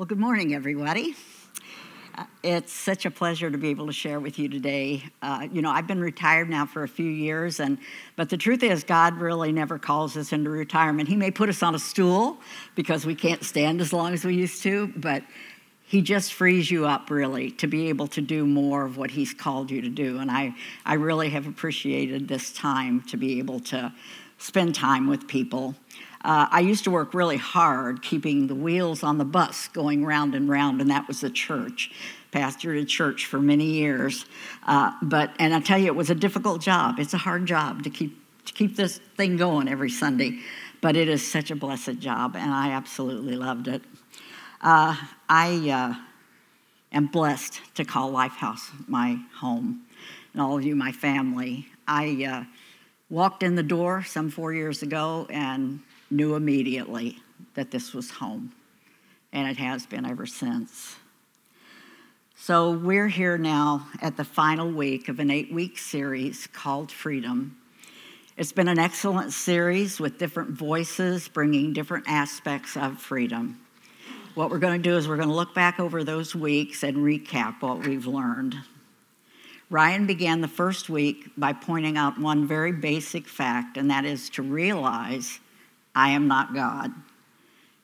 Well, 0.00 0.06
good 0.06 0.18
morning, 0.18 0.54
everybody. 0.54 1.14
Uh, 2.16 2.24
it's 2.42 2.72
such 2.72 3.04
a 3.04 3.10
pleasure 3.10 3.50
to 3.50 3.58
be 3.58 3.68
able 3.68 3.86
to 3.86 3.92
share 3.92 4.18
with 4.18 4.38
you 4.38 4.48
today. 4.48 5.04
Uh, 5.20 5.46
you 5.52 5.60
know, 5.60 5.68
I've 5.68 5.86
been 5.86 6.00
retired 6.00 6.48
now 6.48 6.64
for 6.64 6.84
a 6.84 6.88
few 6.88 7.04
years, 7.04 7.60
and 7.60 7.76
but 8.16 8.30
the 8.30 8.38
truth 8.38 8.62
is, 8.62 8.82
God 8.82 9.18
really 9.18 9.52
never 9.52 9.78
calls 9.78 10.16
us 10.16 10.32
into 10.32 10.48
retirement. 10.48 11.10
He 11.10 11.16
may 11.16 11.30
put 11.30 11.50
us 11.50 11.62
on 11.62 11.74
a 11.74 11.78
stool 11.78 12.38
because 12.76 13.04
we 13.04 13.14
can't 13.14 13.44
stand 13.44 13.82
as 13.82 13.92
long 13.92 14.14
as 14.14 14.24
we 14.24 14.34
used 14.34 14.62
to, 14.62 14.86
but 14.96 15.22
He 15.84 16.00
just 16.00 16.32
frees 16.32 16.70
you 16.70 16.86
up 16.86 17.10
really 17.10 17.50
to 17.50 17.66
be 17.66 17.90
able 17.90 18.06
to 18.06 18.22
do 18.22 18.46
more 18.46 18.86
of 18.86 18.96
what 18.96 19.10
He's 19.10 19.34
called 19.34 19.70
you 19.70 19.82
to 19.82 19.90
do. 19.90 20.18
And 20.18 20.30
I, 20.30 20.54
I 20.86 20.94
really 20.94 21.28
have 21.28 21.46
appreciated 21.46 22.26
this 22.26 22.54
time 22.54 23.02
to 23.08 23.18
be 23.18 23.38
able 23.38 23.60
to 23.60 23.92
spend 24.38 24.74
time 24.74 25.08
with 25.08 25.28
people. 25.28 25.74
Uh, 26.22 26.46
I 26.50 26.60
used 26.60 26.84
to 26.84 26.90
work 26.90 27.14
really 27.14 27.38
hard 27.38 28.02
keeping 28.02 28.46
the 28.46 28.54
wheels 28.54 29.02
on 29.02 29.18
the 29.18 29.24
bus 29.24 29.68
going 29.68 30.04
round 30.04 30.34
and 30.34 30.48
round, 30.48 30.80
and 30.80 30.90
that 30.90 31.08
was 31.08 31.20
the 31.20 31.30
church. 31.30 31.90
Pastored 32.30 32.80
a 32.80 32.84
church 32.84 33.26
for 33.26 33.40
many 33.40 33.64
years, 33.64 34.26
uh, 34.66 34.92
but 35.02 35.32
and 35.38 35.52
I 35.52 35.60
tell 35.60 35.78
you, 35.78 35.86
it 35.86 35.96
was 35.96 36.10
a 36.10 36.14
difficult 36.14 36.60
job. 36.60 36.98
It's 36.98 37.14
a 37.14 37.18
hard 37.18 37.46
job 37.46 37.82
to 37.84 37.90
keep 37.90 38.16
to 38.44 38.52
keep 38.52 38.76
this 38.76 38.98
thing 39.16 39.36
going 39.36 39.66
every 39.66 39.90
Sunday, 39.90 40.38
but 40.80 40.94
it 40.94 41.08
is 41.08 41.26
such 41.26 41.50
a 41.50 41.56
blessed 41.56 41.98
job, 41.98 42.36
and 42.36 42.52
I 42.52 42.70
absolutely 42.70 43.34
loved 43.34 43.66
it. 43.66 43.82
Uh, 44.60 44.94
I 45.28 45.70
uh, 45.70 45.94
am 46.92 47.06
blessed 47.06 47.60
to 47.74 47.84
call 47.84 48.12
Lifehouse 48.12 48.70
my 48.86 49.18
home, 49.36 49.82
and 50.32 50.42
all 50.42 50.56
of 50.56 50.64
you 50.64 50.76
my 50.76 50.92
family. 50.92 51.66
I 51.88 52.24
uh, 52.24 52.44
walked 53.08 53.42
in 53.42 53.56
the 53.56 53.62
door 53.62 54.04
some 54.04 54.30
four 54.30 54.52
years 54.52 54.82
ago 54.82 55.26
and 55.30 55.80
knew 56.10 56.34
immediately 56.34 57.18
that 57.54 57.70
this 57.70 57.94
was 57.94 58.10
home, 58.10 58.52
and 59.32 59.48
it 59.48 59.56
has 59.56 59.86
been 59.86 60.04
ever 60.04 60.26
since. 60.26 60.96
So, 62.36 62.70
we're 62.70 63.08
here 63.08 63.36
now 63.36 63.86
at 64.00 64.16
the 64.16 64.24
final 64.24 64.70
week 64.70 65.08
of 65.08 65.20
an 65.20 65.30
eight 65.30 65.52
week 65.52 65.78
series 65.78 66.46
called 66.46 66.90
Freedom. 66.90 67.56
It's 68.36 68.52
been 68.52 68.68
an 68.68 68.78
excellent 68.78 69.32
series 69.34 70.00
with 70.00 70.16
different 70.16 70.52
voices 70.52 71.28
bringing 71.28 71.74
different 71.74 72.06
aspects 72.08 72.76
of 72.76 72.98
freedom. 72.98 73.60
What 74.34 74.48
we're 74.50 74.58
going 74.58 74.82
to 74.82 74.88
do 74.88 74.96
is 74.96 75.06
we're 75.06 75.16
going 75.16 75.28
to 75.28 75.34
look 75.34 75.54
back 75.54 75.78
over 75.78 76.02
those 76.02 76.34
weeks 76.34 76.82
and 76.82 76.96
recap 76.98 77.60
what 77.60 77.86
we've 77.86 78.06
learned. 78.06 78.56
Ryan 79.68 80.06
began 80.06 80.40
the 80.40 80.48
first 80.48 80.88
week 80.88 81.30
by 81.36 81.52
pointing 81.52 81.98
out 81.98 82.18
one 82.18 82.46
very 82.46 82.72
basic 82.72 83.28
fact, 83.28 83.76
and 83.76 83.90
that 83.90 84.04
is 84.04 84.30
to 84.30 84.42
realize 84.42 85.40
I 85.94 86.10
am 86.10 86.28
not 86.28 86.54
God. 86.54 86.92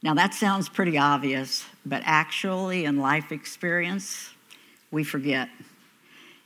Now, 0.02 0.14
that 0.14 0.34
sounds 0.34 0.68
pretty 0.68 0.98
obvious, 0.98 1.64
but 1.84 2.02
actually, 2.04 2.84
in 2.84 2.98
life 2.98 3.32
experience, 3.32 4.30
we 4.90 5.02
forget. 5.02 5.48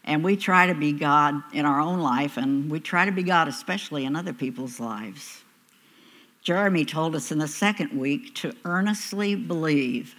And 0.05 0.25
we 0.25 0.36
try 0.36 0.67
to 0.67 0.75
be 0.75 0.92
God 0.92 1.42
in 1.52 1.67
our 1.67 1.80
own 1.80 2.00
life, 2.00 2.36
and 2.36 2.70
we 2.70 2.80
try 2.80 3.05
to 3.05 3.12
be 3.12 3.22
God 3.22 3.48
especially 3.48 4.05
in 4.05 4.17
other 4.17 4.33
people's 4.33 4.80
lives. 4.80 5.42
Jeremy 6.42 6.86
told 6.86 7.14
us 7.14 7.30
in 7.30 7.39
the 7.39 7.48
second 7.48 7.92
week 7.92 8.34
to 8.36 8.55
earnestly 8.64 9.34
believe 9.34 10.14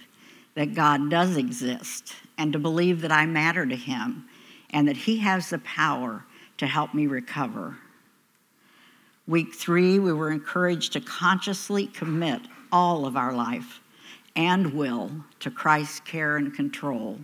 that 0.54 0.74
God 0.74 1.10
does 1.10 1.36
exist 1.36 2.14
and 2.38 2.52
to 2.52 2.58
believe 2.58 3.00
that 3.00 3.10
I 3.10 3.26
matter 3.26 3.66
to 3.66 3.76
Him 3.76 4.26
and 4.70 4.86
that 4.86 4.96
He 4.96 5.18
has 5.18 5.50
the 5.50 5.58
power 5.58 6.24
to 6.58 6.66
help 6.66 6.94
me 6.94 7.06
recover. 7.06 7.78
Week 9.28 9.54
three, 9.54 10.00
we 10.00 10.12
were 10.12 10.32
encouraged 10.32 10.94
to 10.94 11.00
consciously 11.00 11.86
commit 11.86 12.42
all 12.72 13.06
of 13.06 13.16
our 13.16 13.32
life 13.32 13.80
and 14.34 14.74
will 14.74 15.12
to 15.38 15.50
Christ's 15.50 16.00
care 16.00 16.36
and 16.36 16.52
control. 16.52 17.20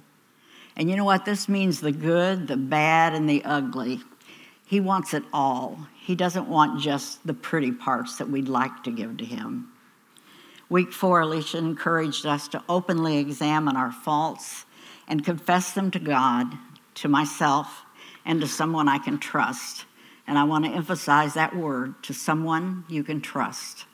And 0.76 0.88
you 0.88 0.94
know 0.94 1.04
what? 1.04 1.24
This 1.24 1.48
means 1.48 1.80
the 1.80 1.90
good, 1.90 2.46
the 2.46 2.56
bad, 2.56 3.14
and 3.14 3.28
the 3.28 3.44
ugly. 3.44 4.00
He 4.64 4.78
wants 4.78 5.12
it 5.12 5.24
all. 5.32 5.88
He 6.00 6.14
doesn't 6.14 6.48
want 6.48 6.80
just 6.80 7.26
the 7.26 7.34
pretty 7.34 7.72
parts 7.72 8.16
that 8.18 8.30
we'd 8.30 8.48
like 8.48 8.84
to 8.84 8.92
give 8.92 9.16
to 9.16 9.24
Him. 9.24 9.72
Week 10.68 10.92
four, 10.92 11.22
Alicia 11.22 11.58
encouraged 11.58 12.26
us 12.26 12.46
to 12.48 12.62
openly 12.68 13.18
examine 13.18 13.74
our 13.74 13.90
faults 13.90 14.66
and 15.08 15.24
confess 15.24 15.72
them 15.72 15.90
to 15.90 15.98
God, 15.98 16.46
to 16.94 17.08
myself, 17.08 17.82
and 18.24 18.40
to 18.40 18.46
someone 18.46 18.88
I 18.88 18.98
can 18.98 19.18
trust 19.18 19.86
and 20.28 20.38
I 20.38 20.44
want 20.44 20.66
to 20.66 20.70
emphasize 20.70 21.34
that 21.34 21.56
word 21.56 22.00
to 22.04 22.12
someone 22.12 22.84
you 22.86 23.02
can 23.02 23.22
trust. 23.22 23.86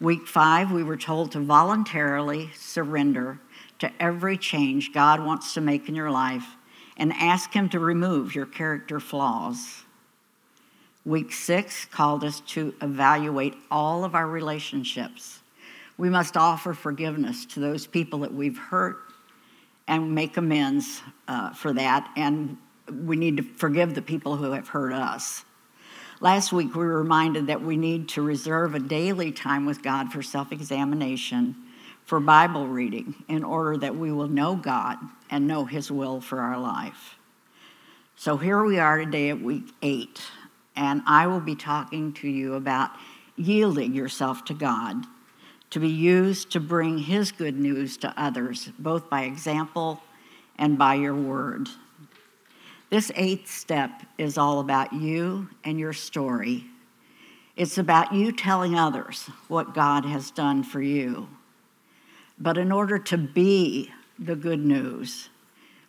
Week 0.00 0.28
five, 0.28 0.70
we 0.70 0.84
were 0.84 0.96
told 0.96 1.32
to 1.32 1.40
voluntarily 1.40 2.50
surrender 2.54 3.40
to 3.80 3.90
every 4.00 4.38
change 4.38 4.92
God 4.92 5.24
wants 5.24 5.52
to 5.54 5.60
make 5.60 5.88
in 5.88 5.96
your 5.96 6.10
life 6.10 6.46
and 6.96 7.12
ask 7.14 7.52
Him 7.52 7.68
to 7.70 7.80
remove 7.80 8.36
your 8.36 8.46
character 8.46 9.00
flaws. 9.00 9.82
Week 11.04 11.32
six 11.32 11.84
called 11.84 12.22
us 12.22 12.38
to 12.40 12.72
evaluate 12.80 13.56
all 13.72 14.04
of 14.04 14.14
our 14.14 14.28
relationships. 14.28 15.40
We 15.98 16.10
must 16.10 16.36
offer 16.36 16.74
forgiveness 16.74 17.44
to 17.46 17.60
those 17.60 17.88
people 17.88 18.20
that 18.20 18.32
we've 18.32 18.56
hurt 18.56 18.98
and 19.88 20.14
make 20.14 20.36
amends 20.36 21.02
uh, 21.26 21.52
for 21.54 21.72
that 21.72 22.08
and 22.16 22.56
we 22.90 23.16
need 23.16 23.36
to 23.38 23.42
forgive 23.42 23.94
the 23.94 24.02
people 24.02 24.36
who 24.36 24.52
have 24.52 24.68
hurt 24.68 24.92
us. 24.92 25.44
Last 26.20 26.52
week, 26.52 26.74
we 26.74 26.84
were 26.84 26.98
reminded 26.98 27.48
that 27.48 27.62
we 27.62 27.76
need 27.76 28.08
to 28.10 28.22
reserve 28.22 28.74
a 28.74 28.78
daily 28.78 29.32
time 29.32 29.66
with 29.66 29.82
God 29.82 30.12
for 30.12 30.22
self 30.22 30.52
examination, 30.52 31.56
for 32.04 32.20
Bible 32.20 32.68
reading, 32.68 33.14
in 33.28 33.44
order 33.44 33.76
that 33.78 33.96
we 33.96 34.12
will 34.12 34.28
know 34.28 34.54
God 34.54 34.98
and 35.30 35.46
know 35.46 35.64
His 35.64 35.90
will 35.90 36.20
for 36.20 36.40
our 36.40 36.58
life. 36.58 37.16
So 38.16 38.36
here 38.36 38.62
we 38.62 38.78
are 38.78 38.98
today 38.98 39.30
at 39.30 39.40
week 39.40 39.64
eight, 39.82 40.22
and 40.76 41.02
I 41.06 41.26
will 41.26 41.40
be 41.40 41.56
talking 41.56 42.12
to 42.14 42.28
you 42.28 42.54
about 42.54 42.90
yielding 43.36 43.92
yourself 43.92 44.44
to 44.46 44.54
God 44.54 45.04
to 45.70 45.80
be 45.80 45.88
used 45.88 46.52
to 46.52 46.60
bring 46.60 46.98
His 46.98 47.32
good 47.32 47.58
news 47.58 47.96
to 47.98 48.14
others, 48.16 48.70
both 48.78 49.10
by 49.10 49.22
example 49.22 50.00
and 50.56 50.78
by 50.78 50.94
your 50.94 51.16
word. 51.16 51.68
This 52.90 53.10
eighth 53.14 53.50
step 53.50 54.02
is 54.18 54.38
all 54.38 54.60
about 54.60 54.92
you 54.92 55.48
and 55.64 55.78
your 55.78 55.92
story. 55.92 56.64
It's 57.56 57.78
about 57.78 58.12
you 58.12 58.32
telling 58.32 58.74
others 58.74 59.30
what 59.48 59.74
God 59.74 60.04
has 60.04 60.30
done 60.30 60.62
for 60.62 60.82
you. 60.82 61.28
But 62.38 62.58
in 62.58 62.72
order 62.72 62.98
to 62.98 63.16
be 63.16 63.90
the 64.18 64.36
good 64.36 64.64
news, 64.64 65.30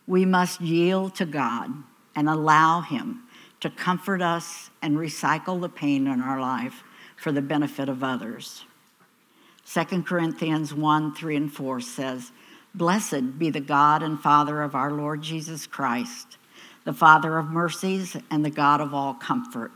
we 0.07 0.25
must 0.25 0.61
yield 0.61 1.15
to 1.15 1.25
God 1.25 1.71
and 2.15 2.29
allow 2.29 2.81
Him 2.81 3.23
to 3.61 3.69
comfort 3.69 4.21
us 4.21 4.69
and 4.81 4.97
recycle 4.97 5.59
the 5.59 5.69
pain 5.69 6.07
in 6.07 6.21
our 6.21 6.39
life 6.39 6.83
for 7.17 7.31
the 7.31 7.41
benefit 7.41 7.89
of 7.89 8.03
others. 8.03 8.65
2 9.67 10.03
Corinthians 10.03 10.73
1 10.73 11.15
3 11.15 11.35
and 11.35 11.53
4 11.53 11.81
says, 11.81 12.31
Blessed 12.75 13.39
be 13.39 13.49
the 13.49 13.59
God 13.59 14.03
and 14.03 14.19
Father 14.19 14.61
of 14.61 14.75
our 14.75 14.91
Lord 14.91 15.23
Jesus 15.23 15.65
Christ 15.65 16.37
the 16.85 16.93
Father 16.93 17.37
of 17.37 17.47
mercies 17.47 18.15
and 18.31 18.45
the 18.45 18.49
God 18.49 18.79
of 18.79 18.93
all 18.93 19.13
comfort, 19.13 19.71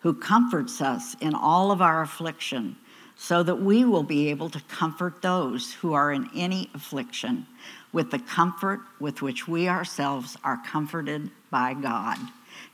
who 0.00 0.12
comforts 0.12 0.82
us 0.82 1.16
in 1.20 1.34
all 1.34 1.72
of 1.72 1.80
our 1.80 2.02
affliction, 2.02 2.76
so 3.16 3.42
that 3.42 3.56
we 3.56 3.84
will 3.84 4.02
be 4.02 4.28
able 4.28 4.50
to 4.50 4.60
comfort 4.62 5.22
those 5.22 5.74
who 5.74 5.92
are 5.92 6.12
in 6.12 6.28
any 6.34 6.70
affliction 6.74 7.46
with 7.92 8.10
the 8.10 8.18
comfort 8.18 8.80
with 8.98 9.22
which 9.22 9.46
we 9.46 9.68
ourselves 9.68 10.36
are 10.42 10.60
comforted 10.66 11.30
by 11.50 11.74
God. 11.74 12.18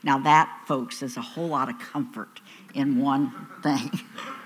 Now, 0.03 0.19
that, 0.19 0.63
folks, 0.67 1.01
is 1.01 1.17
a 1.17 1.21
whole 1.21 1.49
lot 1.49 1.69
of 1.69 1.79
comfort 1.79 2.41
in 2.73 3.01
one 3.01 3.47
thing. 3.61 3.91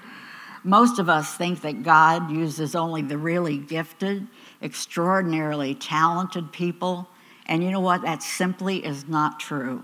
Most 0.64 1.00
of 1.00 1.10
us 1.10 1.36
think 1.36 1.62
that 1.62 1.84
God 1.84 2.30
uses 2.32 2.76
only 2.76 3.02
the 3.02 3.18
really 3.18 3.58
gifted, 3.58 4.28
extraordinarily 4.62 5.74
talented 5.76 6.52
people 6.52 7.08
and 7.52 7.62
you 7.62 7.70
know 7.70 7.82
what? 7.82 8.04
That 8.04 8.24
simply 8.24 8.78
is 8.86 9.10
not 9.10 9.42
true. 9.42 9.84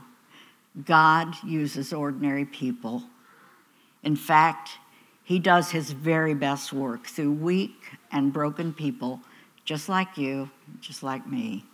God 0.85 1.35
uses 1.43 1.91
ordinary 1.91 2.45
people. 2.45 3.03
In 4.03 4.15
fact, 4.15 4.69
He 5.25 5.37
does 5.37 5.71
His 5.71 5.91
very 5.91 6.33
best 6.33 6.71
work 6.71 7.07
through 7.07 7.33
weak 7.33 7.75
and 8.09 8.31
broken 8.31 8.71
people, 8.71 9.19
just 9.65 9.89
like 9.89 10.17
you, 10.17 10.49
just 10.79 11.03
like 11.03 11.27
me. 11.27 11.65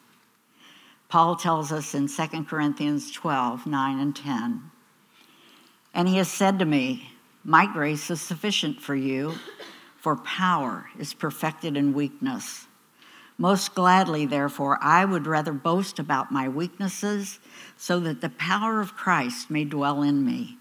Paul 1.10 1.36
tells 1.36 1.72
us 1.72 1.94
in 1.94 2.08
2 2.08 2.44
Corinthians 2.46 3.12
12 3.12 3.68
9 3.68 4.00
and 4.00 4.16
10. 4.16 4.72
And 5.94 6.08
he 6.08 6.18
has 6.18 6.28
said 6.28 6.58
to 6.58 6.66
me, 6.66 7.12
My 7.44 7.72
grace 7.72 8.10
is 8.10 8.20
sufficient 8.20 8.82
for 8.82 8.96
you, 8.96 9.36
for 9.98 10.16
power 10.16 10.90
is 10.98 11.14
perfected 11.14 11.78
in 11.78 11.94
weakness. 11.94 12.66
Most 13.44 13.76
gladly, 13.76 14.26
therefore, 14.26 14.78
I 14.82 15.04
would 15.04 15.28
rather 15.28 15.52
boast 15.52 16.00
about 16.00 16.32
my 16.32 16.48
weaknesses 16.48 17.42
so 17.76 18.00
that 18.00 18.22
the 18.22 18.30
power 18.30 18.80
of 18.80 18.96
Christ 18.96 19.50
may 19.50 19.66
dwell 19.66 20.02
in 20.02 20.26
me. 20.26 20.58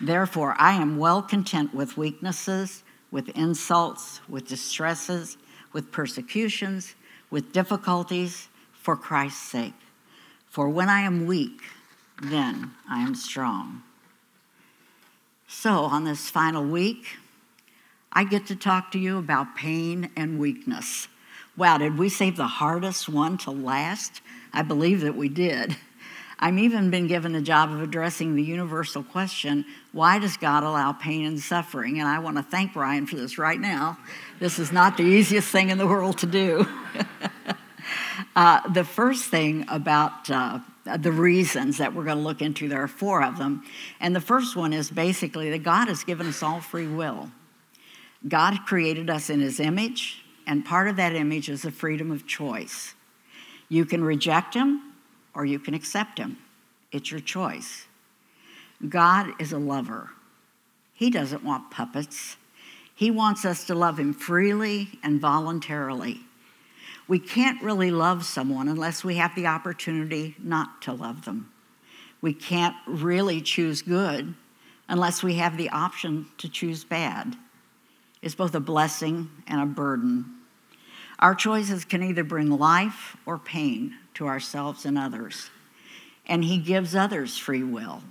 Therefore, 0.00 0.56
I 0.58 0.72
am 0.72 0.98
well 0.98 1.22
content 1.22 1.72
with 1.72 1.96
weaknesses, 1.96 2.82
with 3.12 3.28
insults, 3.36 4.20
with 4.28 4.48
distresses, 4.48 5.36
with 5.72 5.92
persecutions, 5.92 6.96
with 7.30 7.52
difficulties, 7.52 8.48
for 8.72 8.96
Christ's 8.96 9.48
sake. 9.48 9.80
For 10.48 10.68
when 10.68 10.88
I 10.88 11.02
am 11.02 11.26
weak, 11.26 11.60
then 12.20 12.72
I 12.88 13.04
am 13.04 13.14
strong. 13.14 13.84
So, 15.46 15.84
on 15.84 16.02
this 16.02 16.28
final 16.28 16.64
week, 16.64 17.18
I 18.12 18.24
get 18.24 18.46
to 18.46 18.56
talk 18.56 18.90
to 18.90 18.98
you 18.98 19.16
about 19.16 19.54
pain 19.54 20.10
and 20.16 20.40
weakness. 20.40 21.06
Wow, 21.60 21.76
did 21.76 21.98
we 21.98 22.08
save 22.08 22.38
the 22.38 22.46
hardest 22.46 23.06
one 23.06 23.36
to 23.36 23.50
last? 23.50 24.22
I 24.50 24.62
believe 24.62 25.02
that 25.02 25.14
we 25.14 25.28
did. 25.28 25.76
I've 26.38 26.56
even 26.56 26.88
been 26.88 27.06
given 27.06 27.34
the 27.34 27.42
job 27.42 27.70
of 27.70 27.82
addressing 27.82 28.34
the 28.34 28.42
universal 28.42 29.02
question 29.02 29.66
why 29.92 30.18
does 30.18 30.38
God 30.38 30.62
allow 30.62 30.92
pain 30.92 31.26
and 31.26 31.38
suffering? 31.38 32.00
And 32.00 32.08
I 32.08 32.18
want 32.20 32.38
to 32.38 32.42
thank 32.42 32.74
Ryan 32.74 33.04
for 33.04 33.16
this 33.16 33.36
right 33.36 33.60
now. 33.60 33.98
This 34.38 34.58
is 34.58 34.72
not 34.72 34.96
the 34.96 35.02
easiest 35.02 35.50
thing 35.50 35.68
in 35.68 35.76
the 35.76 35.86
world 35.86 36.16
to 36.20 36.26
do. 36.26 36.66
uh, 38.34 38.66
the 38.70 38.84
first 38.84 39.26
thing 39.26 39.66
about 39.68 40.30
uh, 40.30 40.60
the 40.96 41.12
reasons 41.12 41.76
that 41.76 41.94
we're 41.94 42.04
going 42.04 42.16
to 42.16 42.22
look 42.22 42.40
into, 42.40 42.70
there 42.70 42.82
are 42.82 42.88
four 42.88 43.22
of 43.22 43.36
them. 43.36 43.64
And 44.00 44.16
the 44.16 44.20
first 44.22 44.56
one 44.56 44.72
is 44.72 44.90
basically 44.90 45.50
that 45.50 45.62
God 45.62 45.88
has 45.88 46.04
given 46.04 46.26
us 46.26 46.42
all 46.42 46.60
free 46.60 46.88
will. 46.88 47.30
God 48.26 48.60
created 48.64 49.10
us 49.10 49.28
in 49.28 49.40
his 49.40 49.60
image, 49.60 50.24
and 50.50 50.64
part 50.64 50.88
of 50.88 50.96
that 50.96 51.14
image 51.14 51.48
is 51.48 51.62
the 51.62 51.70
freedom 51.70 52.10
of 52.10 52.26
choice. 52.26 52.94
You 53.68 53.84
can 53.84 54.02
reject 54.02 54.52
him 54.52 54.94
or 55.32 55.44
you 55.44 55.60
can 55.60 55.74
accept 55.74 56.18
him. 56.18 56.38
It's 56.90 57.12
your 57.12 57.20
choice. 57.20 57.86
God 58.88 59.28
is 59.38 59.52
a 59.52 59.58
lover. 59.58 60.10
He 60.92 61.08
doesn't 61.08 61.44
want 61.44 61.70
puppets. 61.70 62.36
He 62.92 63.12
wants 63.12 63.44
us 63.44 63.64
to 63.66 63.76
love 63.76 64.00
him 64.00 64.12
freely 64.12 64.98
and 65.04 65.20
voluntarily. 65.20 66.22
We 67.06 67.20
can't 67.20 67.62
really 67.62 67.92
love 67.92 68.24
someone 68.24 68.66
unless 68.66 69.04
we 69.04 69.14
have 69.18 69.36
the 69.36 69.46
opportunity 69.46 70.34
not 70.42 70.82
to 70.82 70.92
love 70.92 71.26
them. 71.26 71.52
We 72.22 72.34
can't 72.34 72.74
really 72.88 73.40
choose 73.40 73.82
good 73.82 74.34
unless 74.88 75.22
we 75.22 75.34
have 75.34 75.56
the 75.56 75.70
option 75.70 76.26
to 76.38 76.48
choose 76.48 76.82
bad. 76.82 77.36
It's 78.20 78.34
both 78.34 78.56
a 78.56 78.60
blessing 78.60 79.30
and 79.46 79.60
a 79.60 79.66
burden. 79.66 80.39
Our 81.20 81.34
choices 81.34 81.84
can 81.84 82.02
either 82.02 82.24
bring 82.24 82.50
life 82.50 83.16
or 83.26 83.38
pain 83.38 83.94
to 84.14 84.26
ourselves 84.26 84.86
and 84.86 84.96
others. 84.96 85.50
And 86.26 86.42
He 86.42 86.58
gives 86.58 86.94
others 86.94 87.36
free 87.36 87.62
will. 87.62 88.02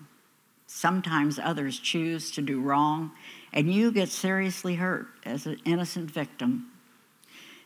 Sometimes 0.67 1.39
others 1.39 1.79
choose 1.79 2.29
to 2.31 2.41
do 2.43 2.61
wrong, 2.61 3.11
and 3.51 3.73
you 3.73 3.91
get 3.91 4.09
seriously 4.09 4.75
hurt 4.75 5.07
as 5.25 5.47
an 5.47 5.59
innocent 5.65 6.11
victim. 6.11 6.67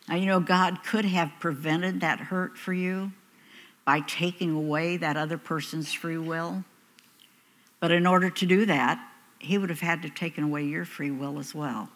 Now, 0.08 0.16
you 0.16 0.24
know, 0.26 0.40
God 0.40 0.82
could 0.82 1.04
have 1.04 1.30
prevented 1.40 2.00
that 2.00 2.18
hurt 2.18 2.56
for 2.56 2.72
you 2.72 3.12
by 3.84 4.00
taking 4.00 4.52
away 4.52 4.96
that 4.96 5.18
other 5.18 5.36
person's 5.36 5.92
free 5.92 6.16
will. 6.16 6.64
But 7.80 7.90
in 7.90 8.06
order 8.06 8.30
to 8.30 8.46
do 8.46 8.64
that, 8.64 9.06
He 9.38 9.58
would 9.58 9.68
have 9.68 9.80
had 9.80 10.00
to 10.02 10.08
have 10.08 10.16
taken 10.16 10.44
away 10.44 10.64
your 10.64 10.86
free 10.86 11.10
will 11.10 11.38
as 11.38 11.54
well. 11.54 11.90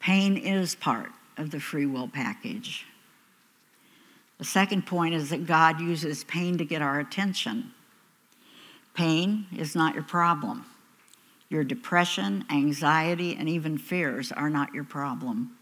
Pain 0.00 0.36
is 0.36 0.74
part 0.74 1.10
of 1.36 1.50
the 1.50 1.60
free 1.60 1.86
will 1.86 2.08
package. 2.08 2.86
The 4.38 4.44
second 4.44 4.86
point 4.86 5.14
is 5.14 5.30
that 5.30 5.46
God 5.46 5.80
uses 5.80 6.24
pain 6.24 6.58
to 6.58 6.64
get 6.64 6.82
our 6.82 6.98
attention. 6.98 7.72
Pain 8.94 9.46
is 9.56 9.74
not 9.74 9.94
your 9.94 10.02
problem. 10.04 10.66
Your 11.48 11.64
depression, 11.64 12.44
anxiety, 12.50 13.36
and 13.36 13.48
even 13.48 13.78
fears 13.78 14.32
are 14.32 14.50
not 14.50 14.74
your 14.74 14.84
problem. 14.84 15.56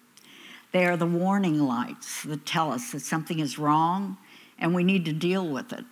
They 0.72 0.86
are 0.86 0.96
the 0.96 1.06
warning 1.06 1.60
lights 1.60 2.22
that 2.22 2.46
tell 2.46 2.72
us 2.72 2.92
that 2.92 3.00
something 3.00 3.40
is 3.40 3.58
wrong 3.58 4.16
and 4.58 4.74
we 4.74 4.84
need 4.84 5.04
to 5.04 5.12
deal 5.12 5.46
with 5.46 5.72
it. 5.72 5.84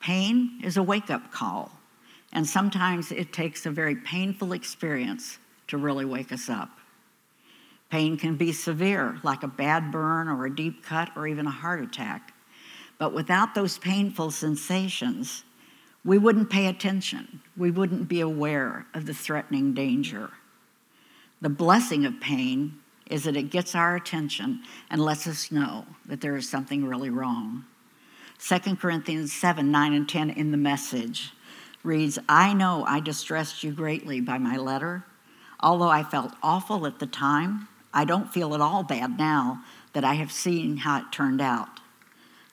Pain 0.00 0.60
is 0.64 0.76
a 0.76 0.82
wake 0.82 1.10
up 1.10 1.30
call, 1.30 1.70
and 2.32 2.44
sometimes 2.46 3.12
it 3.12 3.32
takes 3.32 3.64
a 3.64 3.70
very 3.70 3.94
painful 3.94 4.52
experience 4.52 5.38
to 5.68 5.78
really 5.78 6.04
wake 6.04 6.32
us 6.32 6.48
up. 6.48 6.70
Pain 7.92 8.16
can 8.16 8.36
be 8.36 8.52
severe, 8.52 9.18
like 9.22 9.42
a 9.42 9.46
bad 9.46 9.92
burn 9.92 10.26
or 10.26 10.46
a 10.46 10.56
deep 10.56 10.82
cut 10.82 11.10
or 11.14 11.26
even 11.26 11.46
a 11.46 11.50
heart 11.50 11.78
attack. 11.78 12.32
But 12.96 13.12
without 13.12 13.54
those 13.54 13.76
painful 13.76 14.30
sensations, 14.30 15.44
we 16.02 16.16
wouldn't 16.16 16.48
pay 16.48 16.68
attention. 16.68 17.42
We 17.54 17.70
wouldn't 17.70 18.08
be 18.08 18.22
aware 18.22 18.86
of 18.94 19.04
the 19.04 19.12
threatening 19.12 19.74
danger. 19.74 20.30
The 21.42 21.50
blessing 21.50 22.06
of 22.06 22.18
pain 22.18 22.80
is 23.10 23.24
that 23.24 23.36
it 23.36 23.50
gets 23.50 23.74
our 23.74 23.94
attention 23.94 24.62
and 24.88 24.98
lets 24.98 25.26
us 25.26 25.52
know 25.52 25.84
that 26.06 26.22
there 26.22 26.36
is 26.36 26.48
something 26.48 26.86
really 26.86 27.10
wrong. 27.10 27.66
2 28.38 28.76
Corinthians 28.76 29.34
7 29.34 29.70
9 29.70 29.92
and 29.92 30.08
10 30.08 30.30
in 30.30 30.50
the 30.50 30.56
message 30.56 31.32
reads, 31.82 32.18
I 32.26 32.54
know 32.54 32.86
I 32.86 33.00
distressed 33.00 33.62
you 33.62 33.70
greatly 33.70 34.22
by 34.22 34.38
my 34.38 34.56
letter. 34.56 35.04
Although 35.60 35.90
I 35.90 36.02
felt 36.02 36.32
awful 36.42 36.86
at 36.86 36.98
the 36.98 37.06
time, 37.06 37.68
I 37.94 38.04
don't 38.04 38.32
feel 38.32 38.54
at 38.54 38.60
all 38.60 38.82
bad 38.82 39.18
now 39.18 39.62
that 39.92 40.04
I 40.04 40.14
have 40.14 40.32
seen 40.32 40.78
how 40.78 41.00
it 41.00 41.12
turned 41.12 41.40
out. 41.40 41.80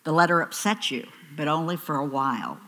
The 0.03 0.11
letter 0.11 0.41
upset 0.41 0.91
you, 0.91 1.07
but 1.35 1.47
only 1.47 1.77
for 1.77 1.95
a 1.95 2.05
while. 2.05 2.59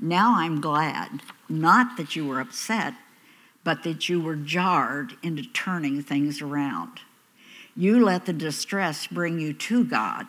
Now 0.00 0.34
I'm 0.38 0.60
glad, 0.60 1.22
not 1.48 1.96
that 1.96 2.16
you 2.16 2.26
were 2.26 2.40
upset, 2.40 2.94
but 3.64 3.82
that 3.84 4.08
you 4.08 4.20
were 4.20 4.36
jarred 4.36 5.16
into 5.22 5.42
turning 5.42 6.02
things 6.02 6.42
around. 6.42 7.00
You 7.76 8.04
let 8.04 8.26
the 8.26 8.32
distress 8.32 9.06
bring 9.06 9.38
you 9.38 9.52
to 9.52 9.84
God, 9.84 10.26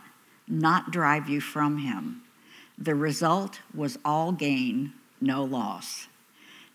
not 0.48 0.92
drive 0.92 1.30
you 1.30 1.42
from 1.42 1.80
Him. 1.80 2.22
The 2.78 2.96
result 2.96 3.60
was 3.74 3.98
all 4.06 4.32
gain, 4.32 4.94
no 5.20 5.44
loss. 5.44 6.08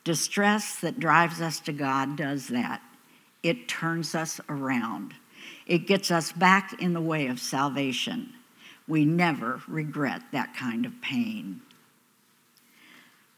Distress 0.05 0.77
that 0.81 0.99
drives 0.99 1.41
us 1.41 1.61
to 1.61 1.73
God 1.73 2.17
does 2.17 2.49
that 2.49 2.83
it 3.43 3.69
turns 3.69 4.15
us 4.15 4.41
around. 4.49 5.15
It 5.67 5.87
gets 5.87 6.11
us 6.11 6.33
back 6.33 6.81
in 6.81 6.93
the 6.93 7.01
way 7.01 7.27
of 7.27 7.41
salvation. 7.41 8.33
We 8.89 9.05
never 9.05 9.63
regret 9.69 10.23
that 10.33 10.55
kind 10.55 10.85
of 10.87 11.01
pain. 11.01 11.61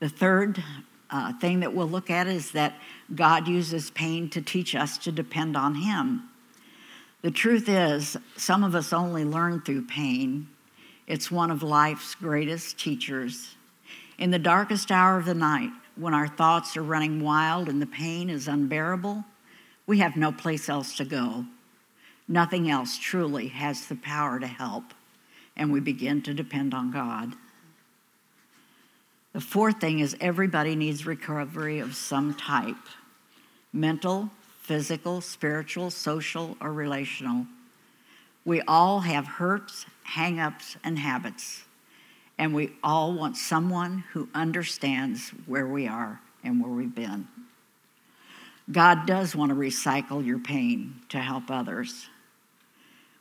The 0.01 0.09
third 0.09 0.63
uh, 1.11 1.33
thing 1.35 1.61
that 1.61 1.75
we'll 1.75 1.89
look 1.89 2.11
at 2.11 2.27
is 2.27 2.51
that 2.53 2.75
God 3.15 3.47
uses 3.47 3.91
pain 3.91 4.29
to 4.31 4.43
teach 4.43 4.75
us 4.75 4.99
to 4.99 5.13
depend 5.13 5.57
on 5.57 5.77
Him. 5.77 6.29
The 7.23 7.31
truth 7.31 7.69
is, 7.69 8.17
some 8.37 8.65
of 8.65 8.75
us 8.75 8.93
only 8.93 9.25
learn 9.25 9.61
through 9.61 9.87
pain. 9.87 10.49
It's 11.07 11.31
one 11.31 11.51
of 11.51 11.63
life's 11.63 12.15
greatest 12.15 12.79
teachers. 12.79 13.55
In 14.19 14.31
the 14.31 14.39
darkest 14.39 14.91
hour 14.91 15.19
of 15.19 15.25
the 15.25 15.35
night, 15.35 15.71
when 15.97 16.15
our 16.15 16.29
thoughts 16.29 16.77
are 16.77 16.83
running 16.83 17.23
wild 17.23 17.69
and 17.69 17.81
the 17.81 17.87
pain 17.87 18.29
is 18.29 18.49
unbearable, 18.49 19.25
we 19.87 19.99
have 19.99 20.17
no 20.17 20.33
place 20.33 20.69
else 20.69 20.97
to 20.97 21.05
go. 21.05 21.45
Nothing 22.27 22.71
else 22.71 22.99
truly 22.99 23.49
has 23.49 23.87
the 23.87 23.97
power 23.97 24.41
to 24.41 24.47
help, 24.47 24.85
and 25.57 25.73
we 25.73 25.81
begin 25.81 26.23
to 26.23 26.35
depend 26.35 26.73
on 26.73 26.91
God. 26.91 27.35
The 29.35 29.41
fourth 29.41 29.81
thing 29.81 29.99
is 29.99 30.17
everybody 30.21 30.77
needs 30.77 31.07
recovery 31.07 31.81
of 31.81 31.97
some 31.97 32.35
type 32.35 32.77
mental, 33.73 34.31
physical, 34.61 35.21
spiritual, 35.21 35.91
social, 35.91 36.57
or 36.61 36.73
relational. 36.73 37.47
We 38.45 38.61
all 38.63 39.01
have 39.01 39.27
hurts, 39.27 39.87
hang 40.05 40.39
ups, 40.39 40.77
and 40.85 40.99
habits, 40.99 41.65
and 42.39 42.55
we 42.55 42.73
all 42.83 43.13
want 43.13 43.37
someone 43.37 44.05
who 44.13 44.29
understands 44.33 45.31
where 45.47 45.67
we 45.67 45.89
are 45.89 46.21
and 46.45 46.63
where 46.63 46.71
we've 46.71 46.95
been. 46.95 47.27
God 48.71 49.07
does 49.07 49.37
want 49.37 49.51
to 49.51 49.55
recycle 49.55 50.25
your 50.25 50.39
pain 50.39 50.97
to 51.11 51.19
help 51.19 51.51
others. 51.51 52.09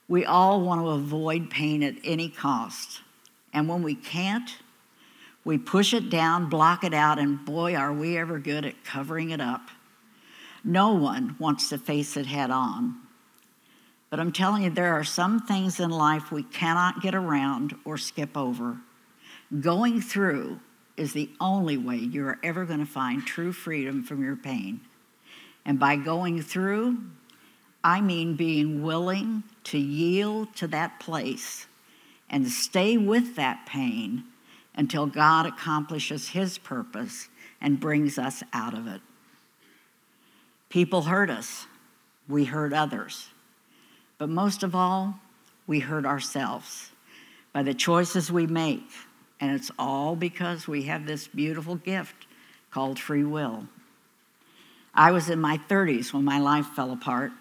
We 0.08 0.26
all 0.26 0.62
want 0.62 0.82
to 0.82 0.90
avoid 0.90 1.50
pain 1.50 1.84
at 1.84 1.96
any 2.04 2.30
cost. 2.30 3.02
And 3.54 3.68
when 3.68 3.84
we 3.84 3.96
can't, 3.96 4.50
we 5.46 5.58
push 5.58 5.94
it 5.94 6.10
down, 6.10 6.50
block 6.50 6.84
it 6.84 6.94
out, 6.94 7.20
and 7.20 7.44
boy, 7.44 7.76
are 7.76 7.92
we 7.94 8.18
ever 8.18 8.40
good 8.40 8.66
at 8.66 8.84
covering 8.84 9.32
it 9.32 9.42
up. 9.42 9.70
No 10.64 10.94
one 10.94 11.36
wants 11.40 11.70
to 11.70 11.78
face 11.78 12.16
it 12.16 12.26
head 12.26 12.50
on. 12.50 12.96
But 14.10 14.20
I'm 14.20 14.32
telling 14.32 14.64
you, 14.64 14.70
there 14.70 14.94
are 14.94 15.04
some 15.04 15.42
things 15.42 15.80
in 15.80 15.90
life 15.90 16.32
we 16.32 16.44
cannot 16.44 17.02
get 17.02 17.16
around 17.16 17.76
or 17.84 17.98
skip 17.98 18.38
over. 18.38 18.78
Going 19.60 20.00
through 20.00 20.60
is 20.96 21.14
the 21.14 21.30
only 21.42 21.76
way 21.78 21.98
you 21.98 22.26
are 22.28 22.40
ever 22.44 22.66
going 22.66 22.80
to 22.80 22.86
find 22.86 23.26
true 23.26 23.52
freedom 23.52 24.04
from 24.04 24.24
your 24.24 24.36
pain. 24.36 24.82
And 25.65 25.79
by 25.79 25.96
going 25.96 26.41
through, 26.41 26.98
I 27.84 28.01
mean 28.01 28.36
being 28.36 28.84
willing 28.84 29.43
to 29.65 29.77
yield 29.77 30.55
to 30.58 30.67
that 30.67 31.00
place 31.00 31.67
and 32.29 32.48
stay 32.50 32.98
with 32.98 33.36
that 33.36 33.65
pain 33.65 34.24
until 34.75 35.05
God 35.05 35.46
accomplishes 35.46 36.29
his 36.29 36.58
purpose 36.58 37.29
and 37.62 37.79
brings 37.79 38.17
us 38.17 38.43
out 38.51 38.74
of 38.74 38.88
it. 38.88 39.01
People 40.70 41.03
hurt 41.03 41.29
us, 41.29 41.67
we 42.27 42.46
hurt 42.46 42.74
others. 42.74 43.29
But 44.17 44.29
most 44.29 44.63
of 44.63 44.74
all, 44.74 45.20
we 45.67 45.79
hurt 45.79 46.05
ourselves 46.05 46.91
by 47.53 47.63
the 47.63 47.74
choices 47.74 48.32
we 48.32 48.48
make. 48.48 48.89
And 49.39 49.51
it's 49.51 49.72
all 49.77 50.15
because 50.15 50.67
we 50.67 50.84
have 50.84 51.05
this 51.05 51.27
beautiful 51.27 51.75
gift 51.75 52.25
called 52.72 53.00
free 53.00 53.24
will. 53.24 53.67
I 54.96 55.12
was 55.12 55.30
in 55.30 55.42
my 55.42 55.58
30s 55.70 56.14
when 56.14 56.24
my 56.24 56.40
life 56.40 56.68
fell 56.68 56.92
apart. 56.92 57.32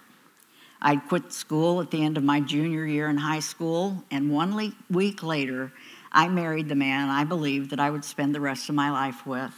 I'd 0.80 1.06
quit 1.08 1.32
school 1.32 1.80
at 1.80 1.90
the 1.90 2.02
end 2.02 2.16
of 2.16 2.24
my 2.24 2.40
junior 2.40 2.86
year 2.86 3.08
in 3.08 3.18
high 3.18 3.40
school, 3.40 4.02
and 4.10 4.30
one 4.30 4.74
week 4.90 5.22
later, 5.22 5.72
I 6.10 6.28
married 6.28 6.68
the 6.68 6.74
man 6.74 7.08
I 7.08 7.24
believed 7.24 7.70
that 7.70 7.80
I 7.80 7.90
would 7.90 8.04
spend 8.04 8.34
the 8.34 8.40
rest 8.40 8.68
of 8.68 8.74
my 8.74 8.90
life 8.90 9.26
with. 9.26 9.54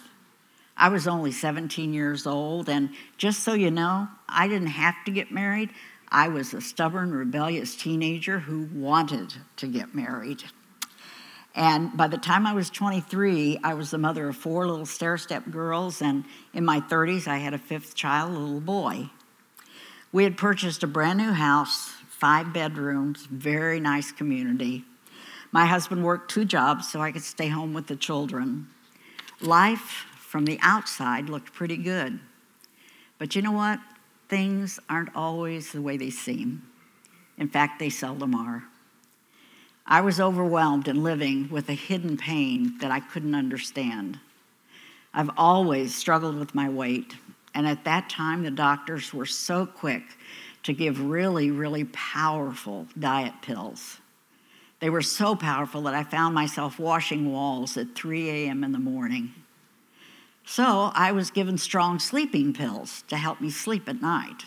I 0.76 0.88
was 0.88 1.06
only 1.06 1.30
17 1.30 1.94
years 1.94 2.26
old, 2.26 2.68
and 2.68 2.90
just 3.16 3.42
so 3.44 3.54
you 3.54 3.70
know, 3.70 4.08
I 4.28 4.48
didn't 4.48 4.68
have 4.68 4.96
to 5.06 5.12
get 5.12 5.30
married. 5.30 5.70
I 6.08 6.28
was 6.28 6.52
a 6.52 6.60
stubborn, 6.60 7.12
rebellious 7.12 7.76
teenager 7.76 8.40
who 8.40 8.68
wanted 8.74 9.34
to 9.56 9.66
get 9.66 9.94
married. 9.94 10.42
And 11.54 11.96
by 11.96 12.08
the 12.08 12.18
time 12.18 12.46
I 12.46 12.52
was 12.52 12.68
23, 12.68 13.60
I 13.62 13.74
was 13.74 13.90
the 13.92 13.98
mother 13.98 14.28
of 14.28 14.36
four 14.36 14.66
little 14.66 14.86
stair 14.86 15.16
step 15.16 15.48
girls, 15.50 16.02
and 16.02 16.24
in 16.52 16.64
my 16.64 16.80
30s, 16.80 17.28
I 17.28 17.38
had 17.38 17.54
a 17.54 17.58
fifth 17.58 17.94
child, 17.94 18.34
a 18.34 18.38
little 18.38 18.60
boy. 18.60 19.10
We 20.10 20.24
had 20.24 20.36
purchased 20.36 20.82
a 20.82 20.88
brand 20.88 21.18
new 21.18 21.32
house, 21.32 21.90
five 22.08 22.52
bedrooms, 22.52 23.26
very 23.26 23.78
nice 23.78 24.10
community. 24.10 24.84
My 25.52 25.66
husband 25.66 26.02
worked 26.02 26.30
two 26.30 26.44
jobs 26.44 26.90
so 26.90 27.00
I 27.00 27.12
could 27.12 27.22
stay 27.22 27.48
home 27.48 27.72
with 27.72 27.86
the 27.86 27.96
children. 27.96 28.66
Life 29.40 30.06
from 30.18 30.46
the 30.46 30.58
outside 30.62 31.28
looked 31.28 31.52
pretty 31.52 31.76
good. 31.76 32.18
But 33.18 33.36
you 33.36 33.42
know 33.42 33.52
what? 33.52 33.78
Things 34.28 34.80
aren't 34.88 35.14
always 35.14 35.70
the 35.70 35.82
way 35.82 35.96
they 35.96 36.10
seem. 36.10 36.62
In 37.38 37.48
fact, 37.48 37.78
they 37.78 37.90
seldom 37.90 38.34
are. 38.34 38.64
I 39.86 40.00
was 40.00 40.18
overwhelmed 40.18 40.88
and 40.88 41.02
living 41.02 41.48
with 41.50 41.68
a 41.68 41.74
hidden 41.74 42.16
pain 42.16 42.78
that 42.80 42.90
I 42.90 43.00
couldn't 43.00 43.34
understand. 43.34 44.18
I've 45.12 45.30
always 45.36 45.94
struggled 45.94 46.38
with 46.38 46.54
my 46.54 46.68
weight, 46.70 47.16
and 47.54 47.66
at 47.66 47.84
that 47.84 48.08
time, 48.08 48.42
the 48.42 48.50
doctors 48.50 49.12
were 49.12 49.26
so 49.26 49.66
quick 49.66 50.02
to 50.62 50.72
give 50.72 51.00
really, 51.00 51.50
really 51.50 51.84
powerful 51.84 52.86
diet 52.98 53.34
pills. 53.42 53.98
They 54.80 54.88
were 54.88 55.02
so 55.02 55.36
powerful 55.36 55.82
that 55.82 55.94
I 55.94 56.02
found 56.02 56.34
myself 56.34 56.78
washing 56.78 57.30
walls 57.30 57.76
at 57.76 57.94
3 57.94 58.30
a.m. 58.30 58.64
in 58.64 58.72
the 58.72 58.78
morning. 58.78 59.34
So 60.46 60.90
I 60.94 61.12
was 61.12 61.30
given 61.30 61.58
strong 61.58 61.98
sleeping 61.98 62.54
pills 62.54 63.02
to 63.08 63.16
help 63.16 63.40
me 63.40 63.50
sleep 63.50 63.88
at 63.88 64.00
night. 64.00 64.44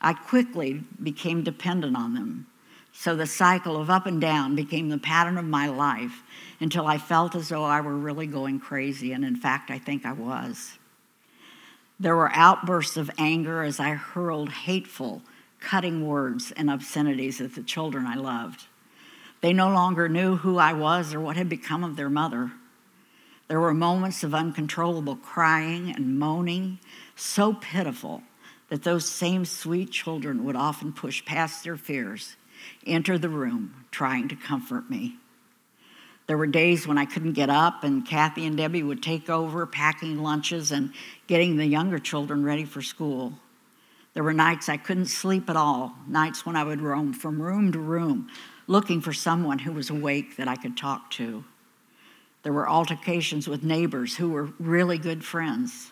I 0.00 0.12
quickly 0.12 0.84
became 1.02 1.42
dependent 1.42 1.96
on 1.96 2.14
them 2.14 2.46
so 2.92 3.14
the 3.14 3.26
cycle 3.26 3.80
of 3.80 3.90
up 3.90 4.06
and 4.06 4.20
down 4.20 4.56
became 4.56 4.88
the 4.88 4.98
pattern 4.98 5.38
of 5.38 5.44
my 5.44 5.68
life 5.68 6.22
until 6.60 6.86
I 6.86 6.98
felt 6.98 7.34
as 7.34 7.48
though 7.48 7.64
I 7.64 7.80
were 7.80 7.96
really 7.96 8.26
going 8.26 8.58
crazy. 8.58 9.12
And 9.12 9.24
in 9.24 9.36
fact, 9.36 9.70
I 9.70 9.78
think 9.78 10.04
I 10.04 10.12
was. 10.12 10.78
There 12.00 12.16
were 12.16 12.30
outbursts 12.32 12.96
of 12.96 13.10
anger 13.18 13.62
as 13.62 13.80
I 13.80 13.90
hurled 13.90 14.50
hateful, 14.50 15.22
cutting 15.60 16.06
words 16.06 16.52
and 16.56 16.70
obscenities 16.70 17.40
at 17.40 17.54
the 17.54 17.62
children 17.62 18.06
I 18.06 18.16
loved. 18.16 18.66
They 19.40 19.52
no 19.52 19.68
longer 19.68 20.08
knew 20.08 20.36
who 20.36 20.58
I 20.58 20.72
was 20.72 21.14
or 21.14 21.20
what 21.20 21.36
had 21.36 21.48
become 21.48 21.84
of 21.84 21.96
their 21.96 22.10
mother. 22.10 22.52
There 23.46 23.60
were 23.60 23.74
moments 23.74 24.24
of 24.24 24.34
uncontrollable 24.34 25.16
crying 25.16 25.92
and 25.94 26.18
moaning, 26.18 26.80
so 27.16 27.54
pitiful 27.54 28.22
that 28.68 28.82
those 28.82 29.08
same 29.08 29.44
sweet 29.44 29.90
children 29.90 30.44
would 30.44 30.56
often 30.56 30.92
push 30.92 31.24
past 31.24 31.64
their 31.64 31.76
fears 31.76 32.36
enter 32.86 33.18
the 33.18 33.28
room 33.28 33.86
trying 33.90 34.28
to 34.28 34.36
comfort 34.36 34.90
me. 34.90 35.16
There 36.26 36.38
were 36.38 36.46
days 36.46 36.86
when 36.86 36.98
I 36.98 37.06
couldn't 37.06 37.32
get 37.32 37.48
up, 37.48 37.84
and 37.84 38.06
Kathy 38.06 38.46
and 38.46 38.56
Debbie 38.56 38.82
would 38.82 39.02
take 39.02 39.30
over 39.30 39.66
packing 39.66 40.22
lunches 40.22 40.72
and 40.72 40.92
getting 41.26 41.56
the 41.56 41.66
younger 41.66 41.98
children 41.98 42.44
ready 42.44 42.64
for 42.64 42.82
school. 42.82 43.32
There 44.12 44.22
were 44.24 44.34
nights 44.34 44.68
I 44.68 44.76
couldn't 44.76 45.06
sleep 45.06 45.48
at 45.48 45.56
all, 45.56 45.94
nights 46.06 46.44
when 46.44 46.56
I 46.56 46.64
would 46.64 46.82
roam 46.82 47.12
from 47.12 47.40
room 47.40 47.72
to 47.72 47.78
room 47.78 48.28
looking 48.68 49.00
for 49.00 49.12
someone 49.12 49.58
who 49.58 49.72
was 49.72 49.90
awake 49.90 50.36
that 50.36 50.46
I 50.46 50.54
could 50.54 50.76
talk 50.76 51.10
to. 51.12 51.42
There 52.42 52.52
were 52.52 52.68
altercations 52.68 53.48
with 53.48 53.64
neighbors 53.64 54.16
who 54.16 54.30
were 54.30 54.50
really 54.60 54.98
good 54.98 55.24
friends. 55.24 55.90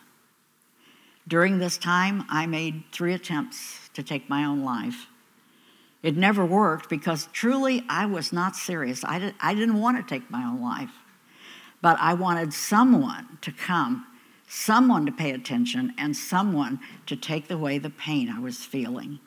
During 1.27 1.59
this 1.59 1.77
time, 1.77 2.25
I 2.29 2.47
made 2.47 2.85
three 2.93 3.15
attempts 3.15 3.89
to 3.95 4.03
take 4.03 4.29
my 4.29 4.45
own 4.45 4.63
life. 4.63 5.07
It 6.07 6.17
never 6.17 6.47
worked 6.47 6.89
because 6.89 7.29
truly 7.33 7.83
I 7.89 8.07
was 8.07 8.33
not 8.33 8.55
serious. 8.55 9.03
I, 9.03 9.19
did, 9.19 9.35
I 9.41 9.55
didn't 9.55 9.81
want 9.81 9.97
to 9.97 10.15
take 10.15 10.31
my 10.31 10.45
own 10.45 10.63
life. 10.63 10.93
But 11.83 11.99
I 12.01 12.15
wanted 12.15 12.53
someone 12.53 13.39
to 13.41 13.51
come, 13.51 14.07
someone 14.47 15.05
to 15.07 15.11
pay 15.11 15.33
attention, 15.33 15.95
and 15.99 16.17
someone 16.17 16.79
to 17.07 17.17
take 17.17 17.51
away 17.51 17.79
the 17.79 17.91
pain 17.91 18.31
I 18.31 18.39
was 18.39 18.59
feeling. 18.59 19.19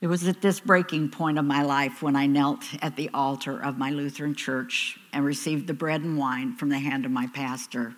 It 0.00 0.06
was 0.06 0.28
at 0.28 0.40
this 0.40 0.60
breaking 0.60 1.10
point 1.10 1.40
of 1.40 1.44
my 1.44 1.64
life 1.64 2.00
when 2.00 2.14
I 2.14 2.26
knelt 2.26 2.62
at 2.80 2.94
the 2.94 3.10
altar 3.12 3.60
of 3.60 3.76
my 3.76 3.90
Lutheran 3.90 4.36
church 4.36 5.00
and 5.12 5.24
received 5.24 5.66
the 5.66 5.74
bread 5.74 6.02
and 6.02 6.16
wine 6.16 6.54
from 6.54 6.68
the 6.68 6.78
hand 6.78 7.06
of 7.06 7.10
my 7.10 7.26
pastor. 7.26 7.96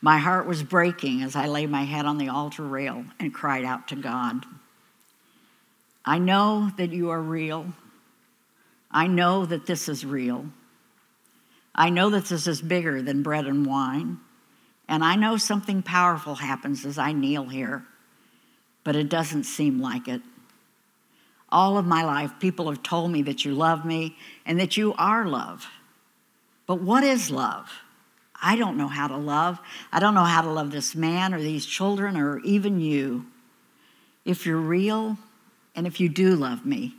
My 0.00 0.18
heart 0.18 0.46
was 0.46 0.62
breaking 0.62 1.22
as 1.22 1.36
I 1.36 1.46
laid 1.46 1.70
my 1.70 1.84
head 1.84 2.06
on 2.06 2.18
the 2.18 2.28
altar 2.28 2.62
rail 2.62 3.04
and 3.18 3.34
cried 3.34 3.64
out 3.64 3.88
to 3.88 3.96
God. 3.96 4.44
I 6.04 6.18
know 6.18 6.70
that 6.78 6.92
you 6.92 7.10
are 7.10 7.20
real. 7.20 7.66
I 8.90 9.06
know 9.06 9.44
that 9.44 9.66
this 9.66 9.88
is 9.88 10.04
real. 10.04 10.46
I 11.74 11.90
know 11.90 12.10
that 12.10 12.26
this 12.26 12.46
is 12.46 12.62
bigger 12.62 13.02
than 13.02 13.22
bread 13.22 13.46
and 13.46 13.66
wine. 13.66 14.18
And 14.88 15.04
I 15.04 15.14
know 15.16 15.36
something 15.36 15.82
powerful 15.82 16.36
happens 16.36 16.84
as 16.84 16.98
I 16.98 17.12
kneel 17.12 17.44
here, 17.44 17.84
but 18.82 18.96
it 18.96 19.08
doesn't 19.08 19.44
seem 19.44 19.80
like 19.80 20.08
it. 20.08 20.22
All 21.50 21.78
of 21.78 21.86
my 21.86 22.02
life, 22.04 22.32
people 22.40 22.68
have 22.70 22.82
told 22.82 23.10
me 23.10 23.22
that 23.22 23.44
you 23.44 23.54
love 23.54 23.84
me 23.84 24.16
and 24.46 24.58
that 24.58 24.76
you 24.76 24.94
are 24.94 25.26
love. 25.26 25.66
But 26.66 26.80
what 26.80 27.04
is 27.04 27.30
love? 27.30 27.70
I 28.42 28.56
don't 28.56 28.76
know 28.76 28.88
how 28.88 29.08
to 29.08 29.16
love. 29.16 29.58
I 29.92 30.00
don't 30.00 30.14
know 30.14 30.24
how 30.24 30.42
to 30.42 30.50
love 30.50 30.70
this 30.70 30.94
man 30.94 31.34
or 31.34 31.40
these 31.40 31.66
children 31.66 32.16
or 32.16 32.38
even 32.40 32.80
you. 32.80 33.26
If 34.24 34.46
you're 34.46 34.56
real 34.56 35.18
and 35.74 35.86
if 35.86 36.00
you 36.00 36.08
do 36.08 36.34
love 36.34 36.64
me, 36.64 36.94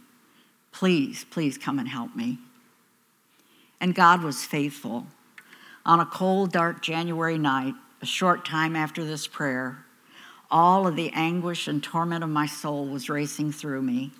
please, 0.71 1.25
please 1.29 1.57
come 1.57 1.79
and 1.79 1.87
help 1.87 2.15
me. 2.15 2.39
And 3.79 3.95
God 3.95 4.23
was 4.23 4.45
faithful. 4.45 5.07
On 5.85 5.99
a 5.99 6.05
cold, 6.05 6.51
dark 6.51 6.81
January 6.81 7.37
night, 7.37 7.73
a 8.01 8.05
short 8.05 8.45
time 8.45 8.75
after 8.75 9.03
this 9.03 9.25
prayer, 9.27 9.85
all 10.51 10.85
of 10.85 10.95
the 10.95 11.11
anguish 11.13 11.67
and 11.67 11.81
torment 11.81 12.23
of 12.23 12.29
my 12.29 12.45
soul 12.45 12.85
was 12.85 13.09
racing 13.09 13.51
through 13.51 13.81
me. 13.81 14.11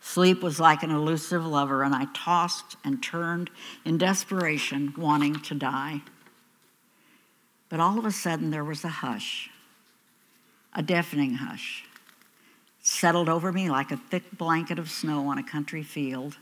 Sleep 0.00 0.42
was 0.42 0.60
like 0.60 0.82
an 0.82 0.90
elusive 0.90 1.44
lover, 1.44 1.82
and 1.82 1.94
I 1.94 2.06
tossed 2.14 2.76
and 2.84 3.02
turned 3.02 3.50
in 3.84 3.98
desperation, 3.98 4.94
wanting 4.96 5.34
to 5.40 5.54
die. 5.54 6.02
But 7.68 7.80
all 7.80 7.98
of 7.98 8.04
a 8.04 8.12
sudden, 8.12 8.50
there 8.50 8.64
was 8.64 8.84
a 8.84 8.88
hush, 8.88 9.50
a 10.72 10.82
deafening 10.82 11.34
hush, 11.34 11.84
settled 12.80 13.28
over 13.28 13.52
me 13.52 13.68
like 13.68 13.90
a 13.90 13.96
thick 13.96 14.38
blanket 14.38 14.78
of 14.78 14.90
snow 14.90 15.26
on 15.28 15.38
a 15.38 15.42
country 15.42 15.82
field. 15.82 16.36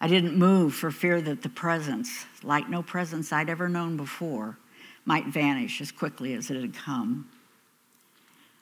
I 0.00 0.08
didn't 0.08 0.36
move 0.36 0.74
for 0.74 0.90
fear 0.90 1.20
that 1.22 1.42
the 1.42 1.48
presence, 1.48 2.26
like 2.42 2.68
no 2.68 2.82
presence 2.82 3.32
I'd 3.32 3.48
ever 3.48 3.68
known 3.68 3.96
before, 3.96 4.58
might 5.04 5.26
vanish 5.26 5.80
as 5.80 5.90
quickly 5.90 6.34
as 6.34 6.50
it 6.50 6.60
had 6.60 6.74
come. 6.74 7.28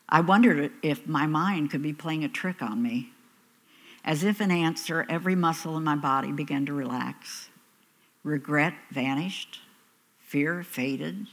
I 0.08 0.20
wondered 0.20 0.72
if 0.82 1.06
my 1.06 1.26
mind 1.26 1.70
could 1.70 1.82
be 1.82 1.92
playing 1.92 2.24
a 2.24 2.28
trick 2.28 2.62
on 2.62 2.82
me. 2.82 3.10
As 4.04 4.24
if 4.24 4.40
in 4.40 4.50
answer, 4.50 5.04
every 5.08 5.34
muscle 5.34 5.76
in 5.76 5.84
my 5.84 5.96
body 5.96 6.32
began 6.32 6.64
to 6.66 6.72
relax. 6.72 7.50
Regret 8.24 8.74
vanished. 8.90 9.60
Fear 10.28 10.62
faded. 10.62 11.26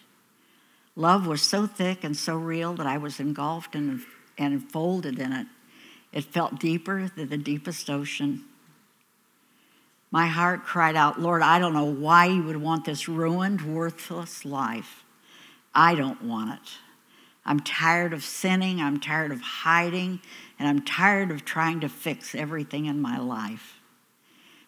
Love 0.96 1.28
was 1.28 1.42
so 1.42 1.68
thick 1.68 2.06
and 2.06 2.16
so 2.16 2.38
real 2.38 2.76
that 2.76 2.88
I 2.88 2.98
was 2.98 3.20
engulfed 3.20 3.76
and, 3.76 4.00
and 4.38 4.54
enfolded 4.54 5.20
in 5.20 5.34
it. 5.34 5.48
It 6.14 6.24
felt 6.24 6.62
deeper 6.62 7.12
than 7.14 7.28
the 7.28 7.38
deepest 7.38 7.90
ocean. 7.90 8.46
My 10.12 10.28
heart 10.28 10.64
cried 10.64 10.96
out, 10.96 11.20
Lord, 11.20 11.42
I 11.42 11.60
don't 11.60 11.74
know 11.74 11.84
why 11.84 12.28
you 12.28 12.44
would 12.44 12.56
want 12.56 12.86
this 12.86 13.10
ruined, 13.10 13.76
worthless 13.76 14.46
life. 14.46 15.04
I 15.74 15.96
don't 15.96 16.24
want 16.24 16.54
it. 16.54 16.78
I'm 17.46 17.60
tired 17.60 18.14
of 18.14 18.24
sinning, 18.24 18.80
I'm 18.80 19.02
tired 19.02 19.34
of 19.34 19.42
hiding, 19.42 20.22
and 20.58 20.70
I'm 20.70 20.82
tired 20.84 21.32
of 21.32 21.44
trying 21.44 21.82
to 21.82 21.90
fix 21.90 22.34
everything 22.34 22.86
in 22.86 23.02
my 23.02 23.20
life. 23.20 23.82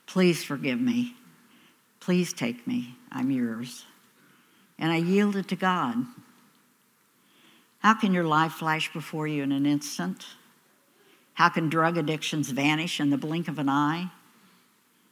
Please 0.05 0.43
forgive 0.43 0.81
me. 0.81 1.15
Please 2.01 2.33
take 2.33 2.67
me. 2.67 2.97
I'm 3.09 3.31
yours 3.31 3.85
and 4.79 4.91
I 4.91 4.97
yielded 4.97 5.47
to 5.49 5.55
God. 5.55 6.05
How 7.79 7.93
can 7.93 8.13
your 8.13 8.23
life 8.23 8.53
flash 8.53 8.91
before 8.91 9.27
you 9.27 9.43
in 9.43 9.51
an 9.51 9.65
instant? 9.65 10.25
How 11.35 11.49
can 11.49 11.69
drug 11.69 11.97
addictions 11.97 12.49
vanish 12.49 12.99
in 12.99 13.09
the 13.09 13.17
blink 13.17 13.47
of 13.47 13.59
an 13.59 13.69
eye? 13.69 14.09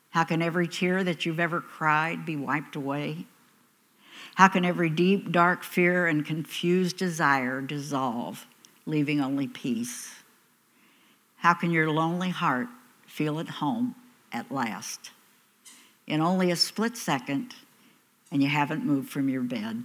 How 0.10 0.24
can 0.24 0.42
every 0.42 0.68
tear 0.68 1.04
that 1.04 1.26
you've 1.26 1.40
ever 1.40 1.62
cried 1.62 2.26
be 2.26 2.36
wiped 2.36 2.76
away? 2.76 3.26
How 4.36 4.48
can 4.48 4.66
every 4.66 4.90
deep, 4.90 5.32
dark 5.32 5.64
fear 5.64 6.08
and 6.08 6.26
confused 6.26 6.98
desire 6.98 7.62
dissolve, 7.62 8.46
leaving 8.86 9.22
only 9.22 9.48
peace? 9.48 10.16
How 11.38 11.54
can 11.54 11.72
your 11.72 11.92
lonely 11.92 12.30
heart 12.30 12.68
feel 13.06 13.40
at 13.40 13.48
home 13.48 13.96
at 14.34 14.52
last? 14.52 15.12
In 16.08 16.22
only 16.22 16.52
a 16.52 16.56
split 16.56 16.98
second, 16.98 17.54
and 18.32 18.42
you 18.42 18.50
haven't 18.50 18.86
moved 18.86 19.10
from 19.10 19.30
your 19.30 19.42
bed. 19.42 19.84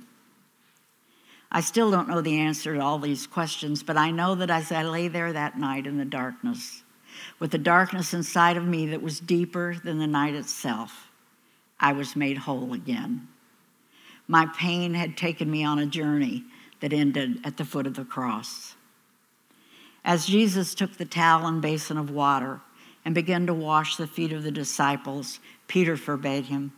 I 1.52 1.60
still 1.60 1.90
don't 1.90 2.08
know 2.08 2.20
the 2.20 2.38
answer 2.38 2.74
to 2.74 2.80
all 2.80 2.98
these 2.98 3.26
questions, 3.26 3.82
but 3.82 3.96
I 3.96 4.10
know 4.10 4.36
that 4.36 4.50
as 4.50 4.70
I 4.70 4.84
lay 4.84 5.08
there 5.08 5.32
that 5.32 5.58
night 5.58 5.86
in 5.86 5.98
the 5.98 6.04
darkness, 6.04 6.82
with 7.38 7.50
the 7.50 7.58
darkness 7.58 8.14
inside 8.14 8.56
of 8.56 8.64
me 8.64 8.86
that 8.86 9.02
was 9.02 9.18
deeper 9.18 9.76
than 9.82 9.98
the 9.98 10.06
night 10.06 10.34
itself, 10.34 11.10
I 11.80 11.92
was 11.92 12.14
made 12.14 12.38
whole 12.38 12.72
again. 12.72 13.26
My 14.28 14.46
pain 14.46 14.94
had 14.94 15.16
taken 15.16 15.50
me 15.50 15.64
on 15.64 15.80
a 15.80 15.86
journey 15.86 16.44
that 16.78 16.92
ended 16.92 17.40
at 17.44 17.56
the 17.56 17.64
foot 17.64 17.86
of 17.86 17.94
the 17.94 18.04
cross. 18.04 18.76
As 20.04 20.26
Jesus 20.26 20.74
took 20.74 20.96
the 20.96 21.04
towel 21.04 21.46
and 21.46 21.60
basin 21.60 21.98
of 21.98 22.10
water 22.10 22.60
and 23.04 23.14
began 23.14 23.46
to 23.46 23.54
wash 23.54 23.96
the 23.96 24.06
feet 24.06 24.32
of 24.32 24.44
the 24.44 24.50
disciples, 24.52 25.40
Peter 25.66 25.96
forbade 25.96 26.46
him. 26.46 26.72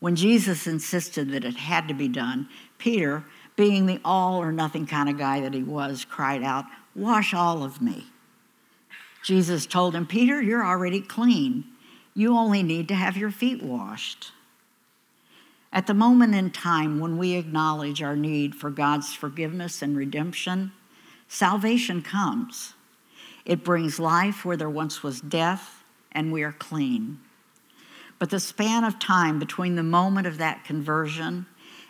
When 0.00 0.16
Jesus 0.16 0.66
insisted 0.66 1.30
that 1.30 1.44
it 1.44 1.56
had 1.56 1.86
to 1.88 1.94
be 1.94 2.08
done, 2.08 2.48
Peter, 2.78 3.24
being 3.54 3.86
the 3.86 4.00
all 4.04 4.40
or 4.42 4.50
nothing 4.50 4.86
kind 4.86 5.08
of 5.08 5.18
guy 5.18 5.40
that 5.40 5.54
he 5.54 5.62
was, 5.62 6.04
cried 6.04 6.42
out, 6.42 6.64
Wash 6.94 7.32
all 7.32 7.62
of 7.62 7.80
me. 7.80 8.06
Jesus 9.22 9.66
told 9.66 9.94
him, 9.94 10.06
Peter, 10.06 10.40
you're 10.40 10.64
already 10.64 11.00
clean. 11.00 11.64
You 12.14 12.36
only 12.36 12.62
need 12.62 12.88
to 12.88 12.94
have 12.94 13.16
your 13.16 13.30
feet 13.30 13.62
washed. 13.62 14.32
At 15.72 15.86
the 15.86 15.94
moment 15.94 16.34
in 16.34 16.50
time 16.50 16.98
when 16.98 17.16
we 17.16 17.34
acknowledge 17.34 18.02
our 18.02 18.16
need 18.16 18.54
for 18.54 18.70
God's 18.70 19.14
forgiveness 19.14 19.82
and 19.82 19.96
redemption, 19.96 20.72
salvation 21.28 22.02
comes. 22.02 22.74
It 23.44 23.62
brings 23.62 24.00
life 24.00 24.44
where 24.44 24.56
there 24.56 24.70
once 24.70 25.02
was 25.02 25.20
death, 25.20 25.84
and 26.10 26.32
we 26.32 26.42
are 26.42 26.52
clean. 26.52 27.20
But 28.20 28.28
the 28.28 28.38
span 28.38 28.84
of 28.84 28.98
time 28.98 29.38
between 29.38 29.74
the 29.74 29.82
moment 29.82 30.26
of 30.26 30.38
that 30.38 30.62
conversion 30.62 31.46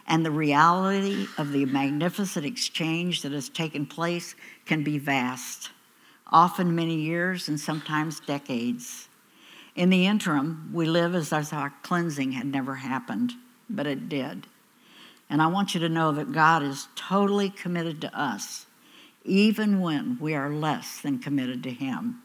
and 0.06 0.24
the 0.24 0.30
reality 0.30 1.26
of 1.36 1.50
the 1.50 1.66
magnificent 1.66 2.46
exchange 2.46 3.22
that 3.22 3.32
has 3.32 3.48
taken 3.48 3.84
place 3.84 4.36
can 4.64 4.84
be 4.84 4.96
vast, 4.96 5.70
often 6.28 6.74
many 6.74 6.94
years 6.94 7.48
and 7.48 7.58
sometimes 7.58 8.20
decades. 8.20 9.08
In 9.74 9.90
the 9.90 10.06
interim, 10.06 10.70
we 10.72 10.86
live 10.86 11.16
as 11.16 11.32
if 11.32 11.52
our 11.52 11.74
cleansing 11.82 12.32
had 12.32 12.46
never 12.46 12.76
happened, 12.76 13.32
but 13.68 13.88
it 13.88 14.08
did. 14.08 14.46
And 15.28 15.42
I 15.42 15.48
want 15.48 15.74
you 15.74 15.80
to 15.80 15.88
know 15.88 16.12
that 16.12 16.32
God 16.32 16.62
is 16.62 16.86
totally 16.94 17.50
committed 17.50 18.00
to 18.02 18.16
us, 18.18 18.66
even 19.24 19.80
when 19.80 20.16
we 20.20 20.34
are 20.34 20.50
less 20.50 21.00
than 21.00 21.18
committed 21.18 21.64
to 21.64 21.70
Him. 21.70 22.22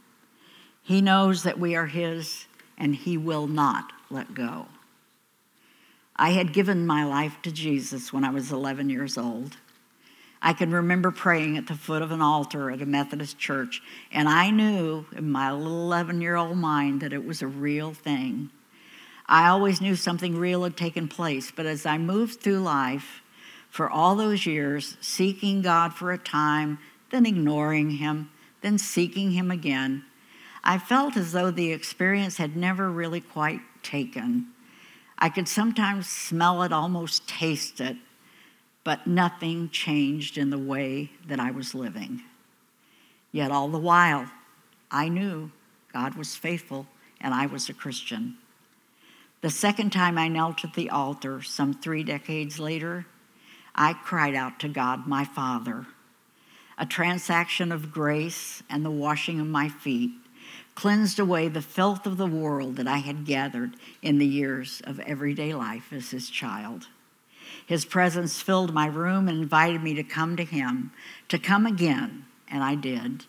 He 0.84 1.02
knows 1.02 1.42
that 1.42 1.60
we 1.60 1.76
are 1.76 1.88
His, 1.88 2.46
and 2.78 2.96
He 2.96 3.18
will 3.18 3.48
not 3.48 3.92
let 4.10 4.34
go. 4.34 4.68
I 6.16 6.32
had 6.32 6.54
given 6.54 6.88
my 6.88 7.04
life 7.04 7.38
to 7.44 7.52
Jesus 7.52 8.14
when 8.14 8.24
I 8.24 8.30
was 8.30 8.52
11 8.52 8.90
years 8.90 9.18
old. 9.18 9.58
I 10.42 10.54
can 10.54 10.72
remember 10.72 11.12
praying 11.12 11.58
at 11.58 11.68
the 11.68 11.74
foot 11.74 12.02
of 12.02 12.12
an 12.12 12.22
altar 12.22 12.70
at 12.70 12.82
a 12.82 12.86
Methodist 12.86 13.38
church, 13.40 13.82
and 14.12 14.30
I 14.30 14.52
knew 14.52 15.06
in 15.16 15.32
my 15.32 15.52
little 15.52 15.82
11 15.82 16.22
year 16.22 16.36
old 16.36 16.58
mind 16.58 17.02
that 17.02 17.14
it 17.14 17.26
was 17.26 17.42
a 17.42 17.48
real 17.48 17.94
thing. 17.94 18.52
I 19.26 19.48
always 19.48 19.82
knew 19.82 19.96
something 19.96 20.38
real 20.38 20.64
had 20.64 20.78
taken 20.78 21.08
place, 21.08 21.52
but 21.52 21.66
as 21.66 21.86
I 21.86 21.98
moved 21.98 22.42
through 22.42 22.60
life 22.60 23.24
for 23.70 23.90
all 23.90 24.16
those 24.16 24.46
years, 24.46 24.98
seeking 25.02 25.62
God 25.62 25.94
for 25.94 26.12
a 26.12 26.18
time, 26.18 26.78
then 27.10 27.26
ignoring 27.26 27.92
Him, 27.92 28.30
then 28.62 28.78
seeking 28.78 29.32
Him 29.32 29.50
again, 29.50 30.06
I 30.68 30.80
felt 30.80 31.16
as 31.16 31.32
though 31.32 31.52
the 31.52 31.72
experience 31.72 32.38
had 32.38 32.58
never 32.58 32.90
really 32.90 33.22
quite 33.22 33.62
taken. 33.84 34.48
I 35.18 35.30
could 35.30 35.48
sometimes 35.48 36.10
smell 36.10 36.64
it, 36.64 36.74
almost 36.74 37.28
taste 37.28 37.80
it, 37.80 37.98
but 38.84 39.06
nothing 39.06 39.70
changed 39.70 40.40
in 40.40 40.50
the 40.50 40.58
way 40.58 41.12
that 41.28 41.40
I 41.40 41.52
was 41.52 41.76
living. 41.76 42.24
Yet 43.32 43.52
all 43.52 43.68
the 43.68 43.78
while, 43.78 44.30
I 44.90 45.08
knew 45.08 45.52
God 45.94 46.16
was 46.16 46.36
faithful 46.36 46.88
and 47.22 47.34
I 47.34 47.46
was 47.46 47.70
a 47.70 47.74
Christian. 47.74 48.38
The 49.42 49.52
second 49.52 49.92
time 49.92 50.18
I 50.18 50.30
knelt 50.30 50.66
at 50.66 50.74
the 50.74 50.90
altar, 50.90 51.44
some 51.44 51.76
three 51.76 52.04
decades 52.04 52.60
later, 52.60 53.06
I 53.76 53.94
cried 53.94 54.34
out 54.34 54.60
to 54.62 54.68
God, 54.68 55.06
my 55.06 55.26
Father. 55.26 55.86
A 56.78 56.86
transaction 56.86 57.72
of 57.72 57.92
grace 57.92 58.64
and 58.70 58.84
the 58.84 58.92
washing 58.92 59.40
of 59.40 59.48
my 59.48 59.70
feet 59.70 60.12
cleansed 60.76 61.20
away 61.20 61.48
the 61.48 61.62
filth 61.62 62.06
of 62.06 62.18
the 62.18 62.28
world 62.28 62.76
that 62.76 62.88
I 62.88 62.98
had 62.98 63.26
gathered 63.26 63.76
in 64.02 64.20
the 64.20 64.28
years 64.28 64.82
of 64.84 65.00
everyday 65.00 65.54
life 65.54 65.92
as 65.92 66.12
his 66.12 66.30
child. 66.30 66.88
His 67.66 67.86
presence 67.86 68.42
filled 68.42 68.74
my 68.74 68.86
room 68.86 69.28
and 69.28 69.42
invited 69.42 69.82
me 69.82 69.94
to 69.96 70.04
come 70.04 70.36
to 70.36 70.44
him, 70.44 70.92
to 71.30 71.40
come 71.40 71.66
again, 71.66 72.26
and 72.50 72.64
I 72.64 72.76
did. 72.76 73.26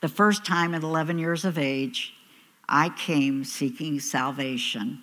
The 0.00 0.08
first 0.08 0.44
time 0.44 0.74
at 0.74 0.82
11 0.82 1.18
years 1.18 1.44
of 1.44 1.58
age, 1.58 2.14
I 2.68 2.88
came 2.88 3.44
seeking 3.44 4.00
salvation. 4.00 5.02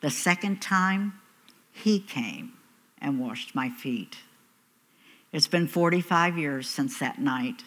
The 0.00 0.10
second 0.10 0.60
time, 0.60 1.20
he 1.72 1.98
came 1.98 2.52
and 3.00 3.18
washed 3.18 3.54
my 3.54 3.70
feet. 3.70 4.18
It's 5.32 5.48
been 5.48 5.66
45 5.66 6.38
years 6.38 6.68
since 6.68 6.98
that 6.98 7.20
night, 7.20 7.64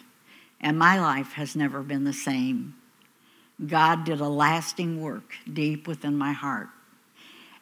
and 0.60 0.78
my 0.78 0.98
life 0.98 1.32
has 1.32 1.56
never 1.56 1.82
been 1.82 2.04
the 2.04 2.12
same. 2.12 2.74
God 3.66 4.04
did 4.04 4.20
a 4.20 4.28
lasting 4.28 5.00
work 5.00 5.34
deep 5.50 5.86
within 5.86 6.16
my 6.16 6.32
heart. 6.32 6.68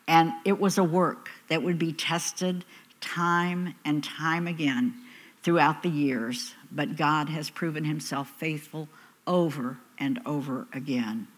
And 0.09 0.33
it 0.45 0.59
was 0.59 0.79
a 0.79 0.85
work 0.85 1.31
that 1.49 1.63
would 1.63 1.79
be 1.79 1.93
tested 1.93 2.65
time 3.01 3.75
and 3.85 4.03
time 4.03 4.47
again 4.47 4.95
throughout 5.43 5.83
the 5.83 5.89
years, 5.89 6.55
but 6.71 6.97
God 6.97 7.29
has 7.29 7.51
proven 7.51 7.85
himself 7.85 8.29
faithful 8.39 8.89
over 9.27 9.79
and 9.99 10.21
over 10.27 10.67
again. 10.73 11.29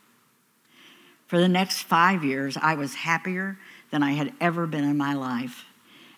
For 1.27 1.38
the 1.38 1.48
next 1.48 1.83
five 1.83 2.25
years, 2.25 2.57
I 2.61 2.75
was 2.75 2.94
happier 2.94 3.59
than 3.90 4.03
I 4.03 4.12
had 4.12 4.33
ever 4.40 4.66
been 4.66 4.85
in 4.85 4.96
my 4.96 5.14
life. 5.14 5.64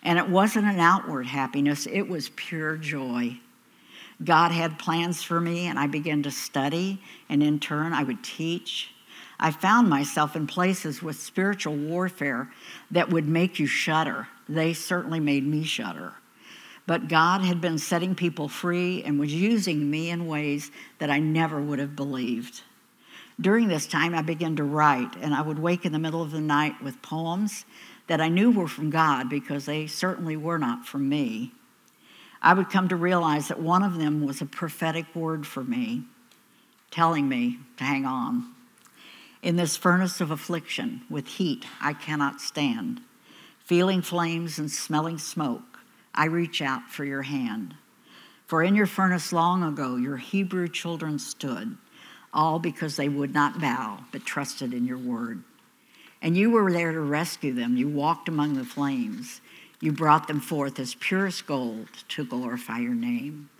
And 0.03 0.19
it 0.19 0.29
wasn't 0.29 0.65
an 0.65 0.79
outward 0.79 1.25
happiness, 1.25 1.87
it 1.87 2.07
was 2.07 2.29
pure 2.29 2.77
joy. 2.77 3.39
God 4.23 4.51
had 4.51 4.79
plans 4.79 5.21
for 5.21 5.41
me, 5.41 5.67
and 5.67 5.77
I 5.77 5.87
began 5.87 6.23
to 6.23 6.31
study, 6.31 7.01
and 7.27 7.43
in 7.43 7.59
turn, 7.59 7.93
I 7.93 8.03
would 8.03 8.23
teach. 8.23 8.91
I 9.39 9.51
found 9.51 9.89
myself 9.89 10.35
in 10.35 10.47
places 10.47 11.03
with 11.03 11.19
spiritual 11.19 11.75
warfare 11.75 12.49
that 12.91 13.09
would 13.09 13.27
make 13.27 13.59
you 13.59 13.67
shudder. 13.67 14.27
They 14.47 14.73
certainly 14.73 15.19
made 15.19 15.45
me 15.45 15.63
shudder. 15.63 16.13
But 16.87 17.07
God 17.07 17.41
had 17.41 17.59
been 17.59 17.77
setting 17.77 18.15
people 18.15 18.47
free 18.47 19.03
and 19.03 19.19
was 19.19 19.33
using 19.33 19.89
me 19.89 20.09
in 20.09 20.27
ways 20.27 20.71
that 20.99 21.09
I 21.09 21.19
never 21.19 21.59
would 21.59 21.79
have 21.79 21.95
believed. 21.95 22.61
During 23.41 23.67
this 23.67 23.87
time, 23.87 24.15
I 24.15 24.21
began 24.21 24.55
to 24.55 24.63
write, 24.63 25.15
and 25.19 25.33
I 25.33 25.41
would 25.41 25.59
wake 25.59 25.85
in 25.85 25.91
the 25.91 25.99
middle 25.99 26.21
of 26.21 26.31
the 26.31 26.39
night 26.39 26.81
with 26.81 27.01
poems 27.01 27.65
that 28.07 28.21
I 28.21 28.29
knew 28.29 28.51
were 28.51 28.67
from 28.67 28.89
God 28.89 29.29
because 29.29 29.65
they 29.65 29.87
certainly 29.87 30.37
were 30.37 30.59
not 30.59 30.85
from 30.85 31.09
me. 31.09 31.51
I 32.45 32.53
would 32.53 32.69
come 32.69 32.89
to 32.89 32.95
realize 32.95 33.47
that 33.47 33.59
one 33.59 33.81
of 33.81 33.97
them 33.97 34.23
was 34.23 34.39
a 34.39 34.45
prophetic 34.45 35.15
word 35.15 35.47
for 35.47 35.63
me, 35.63 36.03
telling 36.91 37.27
me 37.27 37.57
to 37.77 37.83
hang 37.83 38.05
on. 38.05 38.53
In 39.41 39.55
this 39.55 39.75
furnace 39.75 40.21
of 40.21 40.29
affliction, 40.29 41.01
with 41.09 41.27
heat 41.27 41.65
I 41.81 41.93
cannot 41.93 42.39
stand, 42.39 43.01
feeling 43.63 44.03
flames 44.03 44.59
and 44.59 44.69
smelling 44.69 45.17
smoke, 45.17 45.79
I 46.13 46.25
reach 46.25 46.61
out 46.61 46.91
for 46.91 47.03
your 47.03 47.23
hand. 47.23 47.73
For 48.45 48.61
in 48.61 48.75
your 48.75 48.85
furnace 48.85 49.33
long 49.33 49.63
ago, 49.63 49.95
your 49.95 50.17
Hebrew 50.17 50.67
children 50.67 51.17
stood, 51.17 51.75
all 52.31 52.59
because 52.59 52.95
they 52.95 53.09
would 53.09 53.33
not 53.33 53.59
bow, 53.59 54.01
but 54.11 54.23
trusted 54.23 54.71
in 54.71 54.85
your 54.85 54.99
word. 54.99 55.43
And 56.21 56.37
you 56.37 56.51
were 56.51 56.71
there 56.71 56.91
to 56.91 57.01
rescue 57.01 57.53
them. 57.53 57.75
You 57.75 57.89
walked 57.89 58.29
among 58.29 58.53
the 58.53 58.65
flames. 58.65 59.41
You 59.85 59.91
brought 59.91 60.27
them 60.27 60.39
forth 60.39 60.79
as 60.79 60.95
purest 60.95 61.45
gold 61.45 61.89
to 62.07 62.25
glorify 62.25 62.79
your 62.79 62.95
name. 62.95 63.51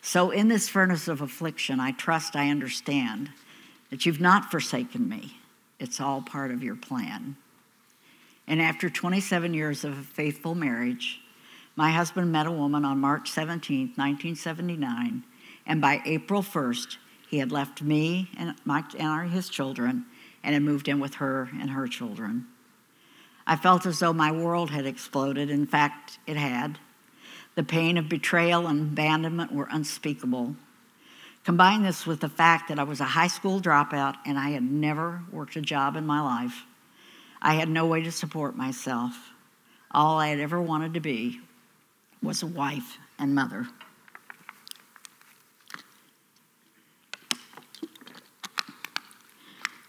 So, 0.00 0.30
in 0.30 0.46
this 0.46 0.68
furnace 0.68 1.08
of 1.08 1.20
affliction, 1.20 1.80
I 1.80 1.90
trust 1.90 2.36
I 2.36 2.50
understand 2.50 3.30
that 3.90 4.06
you've 4.06 4.20
not 4.20 4.48
forsaken 4.48 5.08
me. 5.08 5.38
It's 5.80 6.00
all 6.00 6.22
part 6.22 6.52
of 6.52 6.62
your 6.62 6.76
plan. 6.76 7.34
And 8.46 8.62
after 8.62 8.88
27 8.88 9.54
years 9.54 9.82
of 9.82 9.98
a 9.98 10.02
faithful 10.02 10.54
marriage, 10.54 11.20
My 11.74 11.90
husband 11.90 12.30
met 12.30 12.46
a 12.46 12.52
woman 12.52 12.84
on 12.84 13.00
March 13.00 13.28
17, 13.30 13.94
1979, 13.96 15.24
and 15.66 15.80
by 15.80 16.00
April 16.04 16.42
1st, 16.42 16.98
he 17.28 17.38
had 17.38 17.50
left 17.50 17.82
me 17.82 18.30
and, 18.38 18.54
my, 18.64 18.84
and 18.96 19.32
his 19.32 19.48
children 19.48 20.04
and 20.44 20.54
had 20.54 20.62
moved 20.62 20.86
in 20.86 21.00
with 21.00 21.14
her 21.14 21.50
and 21.60 21.70
her 21.70 21.88
children. 21.88 22.46
I 23.46 23.56
felt 23.56 23.86
as 23.86 23.98
though 23.98 24.12
my 24.12 24.30
world 24.30 24.70
had 24.70 24.86
exploded. 24.86 25.50
In 25.50 25.66
fact, 25.66 26.18
it 26.26 26.36
had. 26.36 26.78
The 27.54 27.62
pain 27.62 27.98
of 27.98 28.08
betrayal 28.08 28.66
and 28.66 28.92
abandonment 28.92 29.52
were 29.52 29.68
unspeakable. 29.70 30.56
Combine 31.44 31.82
this 31.82 32.06
with 32.06 32.20
the 32.20 32.28
fact 32.28 32.68
that 32.68 32.78
I 32.78 32.84
was 32.84 33.00
a 33.00 33.04
high 33.04 33.26
school 33.26 33.60
dropout 33.60 34.14
and 34.24 34.38
I 34.38 34.50
had 34.50 34.62
never 34.62 35.22
worked 35.32 35.56
a 35.56 35.60
job 35.60 35.96
in 35.96 36.06
my 36.06 36.20
life. 36.20 36.64
I 37.40 37.54
had 37.54 37.68
no 37.68 37.86
way 37.86 38.02
to 38.02 38.12
support 38.12 38.56
myself. 38.56 39.30
All 39.90 40.18
I 40.18 40.28
had 40.28 40.38
ever 40.38 40.62
wanted 40.62 40.94
to 40.94 41.00
be 41.00 41.40
was 42.22 42.42
a 42.42 42.46
wife 42.46 42.98
and 43.18 43.34
mother. 43.34 43.66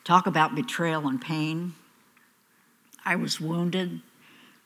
Talk 0.04 0.28
about 0.28 0.56
betrayal 0.56 1.08
and 1.08 1.22
pain. 1.22 1.76
I 3.06 3.16
was 3.16 3.40
wounded, 3.40 4.02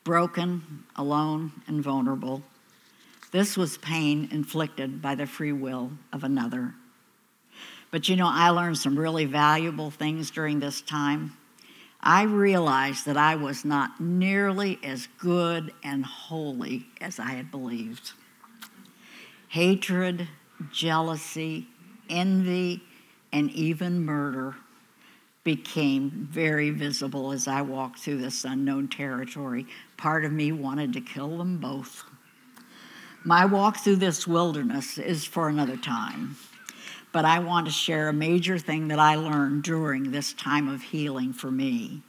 broken, 0.04 0.84
alone, 0.94 1.52
and 1.66 1.82
vulnerable. 1.82 2.42
This 3.32 3.56
was 3.56 3.78
pain 3.78 4.28
inflicted 4.30 5.02
by 5.02 5.14
the 5.14 5.26
free 5.26 5.52
will 5.52 5.92
of 6.12 6.24
another. 6.24 6.74
But 7.90 8.08
you 8.08 8.16
know, 8.16 8.28
I 8.28 8.50
learned 8.50 8.78
some 8.78 8.98
really 8.98 9.24
valuable 9.24 9.90
things 9.90 10.30
during 10.30 10.60
this 10.60 10.80
time. 10.80 11.36
I 12.00 12.22
realized 12.22 13.06
that 13.06 13.16
I 13.16 13.34
was 13.34 13.64
not 13.64 14.00
nearly 14.00 14.78
as 14.84 15.08
good 15.18 15.72
and 15.82 16.04
holy 16.04 16.86
as 17.00 17.18
I 17.18 17.32
had 17.32 17.50
believed. 17.50 18.12
Hatred, 19.48 20.28
jealousy, 20.70 21.66
envy, 22.08 22.82
and 23.32 23.50
even 23.50 24.04
murder 24.04 24.56
became 25.56 26.28
very 26.30 26.68
visible 26.68 27.32
as 27.32 27.48
I 27.48 27.62
walked 27.62 28.00
through 28.00 28.18
this 28.18 28.44
unknown 28.44 28.86
territory. 28.86 29.66
Part 29.96 30.26
of 30.26 30.30
me 30.30 30.52
wanted 30.52 30.92
to 30.92 31.00
kill 31.00 31.38
them 31.38 31.56
both. 31.56 32.04
My 33.24 33.46
walk 33.46 33.78
through 33.78 33.96
this 33.96 34.26
wilderness 34.26 34.98
is 34.98 35.24
for 35.24 35.48
another 35.48 35.78
time, 35.78 36.36
but 37.12 37.24
I 37.24 37.38
want 37.38 37.64
to 37.64 37.72
share 37.72 38.10
a 38.10 38.12
major 38.12 38.58
thing 38.58 38.88
that 38.88 38.98
I 38.98 39.14
learned 39.14 39.62
during 39.62 40.10
this 40.10 40.34
time 40.34 40.68
of 40.68 40.82
healing 40.82 41.32
for 41.32 41.50
me. 41.50 42.02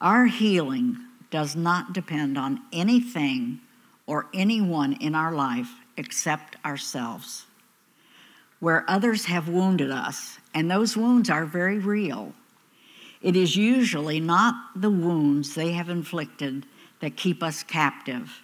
Our 0.00 0.24
healing 0.24 0.96
does 1.30 1.54
not 1.54 1.92
depend 1.92 2.38
on 2.38 2.62
anything 2.72 3.60
or 4.06 4.28
anyone 4.32 4.94
in 4.94 5.14
our 5.14 5.32
life 5.32 5.68
except 5.98 6.56
ourselves 6.64 7.44
where 8.62 8.88
others 8.88 9.24
have 9.24 9.48
wounded 9.48 9.90
us, 9.90 10.38
and 10.54 10.70
those 10.70 10.96
wounds 10.96 11.30
are 11.30 11.44
very 11.44 11.78
real. 11.78 12.34
It 13.20 13.36
is 13.36 13.56
usually 13.56 14.20
not 14.20 14.54
the 14.74 14.90
wounds 14.90 15.54
they 15.54 15.72
have 15.72 15.88
inflicted 15.88 16.66
that 17.00 17.16
keep 17.16 17.42
us 17.42 17.62
captive, 17.62 18.42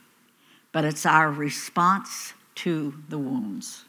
but 0.72 0.84
it's 0.84 1.04
our 1.04 1.30
response 1.30 2.34
to 2.56 2.94
the 3.08 3.18
wounds. 3.18 3.84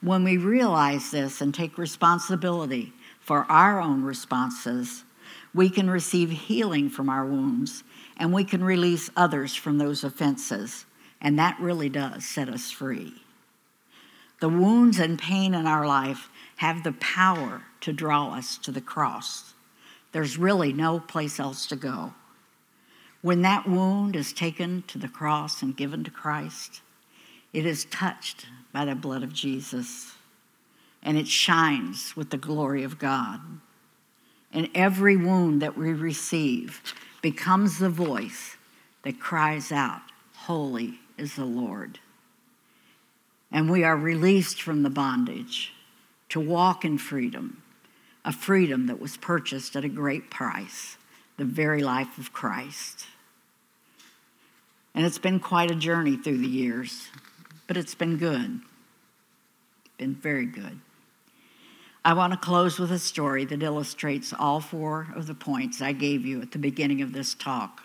When 0.00 0.24
we 0.24 0.36
realize 0.36 1.10
this 1.10 1.40
and 1.40 1.54
take 1.54 1.78
responsibility 1.78 2.92
for 3.20 3.46
our 3.48 3.80
own 3.80 4.02
responses, 4.02 5.04
we 5.54 5.70
can 5.70 5.88
receive 5.88 6.30
healing 6.30 6.88
from 6.90 7.08
our 7.08 7.24
wounds 7.24 7.84
and 8.16 8.32
we 8.32 8.44
can 8.44 8.64
release 8.64 9.10
others 9.16 9.54
from 9.54 9.78
those 9.78 10.04
offenses. 10.04 10.84
And 11.20 11.38
that 11.38 11.58
really 11.60 11.88
does 11.88 12.26
set 12.26 12.48
us 12.48 12.70
free. 12.70 13.14
The 14.40 14.48
wounds 14.48 14.98
and 14.98 15.18
pain 15.18 15.54
in 15.54 15.66
our 15.66 15.86
life 15.86 16.28
have 16.62 16.84
the 16.84 16.92
power 16.92 17.62
to 17.80 17.92
draw 17.92 18.32
us 18.34 18.56
to 18.56 18.70
the 18.70 18.80
cross. 18.80 19.54
There's 20.12 20.38
really 20.38 20.72
no 20.72 21.00
place 21.00 21.40
else 21.40 21.66
to 21.66 21.74
go. 21.74 22.14
When 23.20 23.42
that 23.42 23.68
wound 23.68 24.14
is 24.14 24.32
taken 24.32 24.84
to 24.86 24.96
the 24.96 25.08
cross 25.08 25.60
and 25.60 25.76
given 25.76 26.04
to 26.04 26.10
Christ, 26.12 26.80
it 27.52 27.66
is 27.66 27.86
touched 27.86 28.46
by 28.72 28.84
the 28.84 28.94
blood 28.94 29.24
of 29.24 29.32
Jesus 29.32 30.12
and 31.02 31.18
it 31.18 31.26
shines 31.26 32.14
with 32.14 32.30
the 32.30 32.36
glory 32.36 32.84
of 32.84 32.96
God. 32.96 33.40
And 34.52 34.68
every 34.72 35.16
wound 35.16 35.60
that 35.62 35.76
we 35.76 35.92
receive 35.92 36.80
becomes 37.22 37.80
the 37.80 37.90
voice 37.90 38.56
that 39.02 39.18
cries 39.18 39.72
out, 39.72 40.02
Holy 40.32 41.00
is 41.18 41.34
the 41.34 41.44
Lord 41.44 41.98
and 43.50 43.68
we 43.68 43.82
are 43.82 43.96
released 43.96 44.62
from 44.62 44.84
the 44.84 44.90
bondage 44.90 45.72
to 46.32 46.40
walk 46.40 46.82
in 46.84 46.96
freedom, 46.96 47.62
a 48.24 48.32
freedom 48.32 48.86
that 48.86 48.98
was 48.98 49.18
purchased 49.18 49.76
at 49.76 49.84
a 49.84 49.88
great 49.88 50.30
price, 50.30 50.96
the 51.36 51.44
very 51.44 51.82
life 51.82 52.16
of 52.16 52.32
Christ. 52.32 53.06
And 54.94 55.04
it's 55.04 55.18
been 55.18 55.40
quite 55.40 55.70
a 55.70 55.74
journey 55.74 56.16
through 56.16 56.38
the 56.38 56.48
years, 56.48 57.08
but 57.66 57.76
it's 57.76 57.94
been 57.94 58.16
good. 58.16 58.60
Been 59.98 60.14
very 60.14 60.46
good. 60.46 60.80
I 62.02 62.14
want 62.14 62.32
to 62.32 62.38
close 62.38 62.78
with 62.78 62.90
a 62.90 62.98
story 62.98 63.44
that 63.44 63.62
illustrates 63.62 64.32
all 64.32 64.60
four 64.60 65.08
of 65.14 65.26
the 65.26 65.34
points 65.34 65.82
I 65.82 65.92
gave 65.92 66.24
you 66.24 66.40
at 66.40 66.52
the 66.52 66.58
beginning 66.58 67.02
of 67.02 67.12
this 67.12 67.34
talk. 67.34 67.82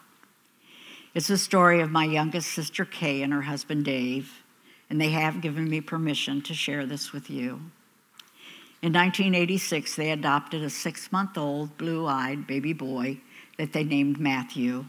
It's 1.13 1.27
the 1.27 1.37
story 1.37 1.81
of 1.81 1.91
my 1.91 2.05
youngest 2.05 2.51
sister 2.53 2.85
Kay 2.85 3.21
and 3.23 3.33
her 3.33 3.41
husband 3.41 3.83
Dave 3.83 4.31
and 4.89 5.01
they 5.01 5.09
have 5.09 5.41
given 5.41 5.69
me 5.69 5.81
permission 5.81 6.41
to 6.43 6.53
share 6.53 6.85
this 6.85 7.11
with 7.11 7.29
you. 7.29 7.59
In 8.81 8.93
1986, 8.93 9.95
they 9.95 10.11
adopted 10.11 10.63
a 10.63 10.69
six 10.69 11.11
month 11.11 11.37
old, 11.37 11.77
blue 11.77 12.05
eyed 12.05 12.45
baby 12.45 12.73
boy 12.73 13.19
that 13.57 13.73
they 13.73 13.83
named 13.83 14.19
Matthew. 14.19 14.85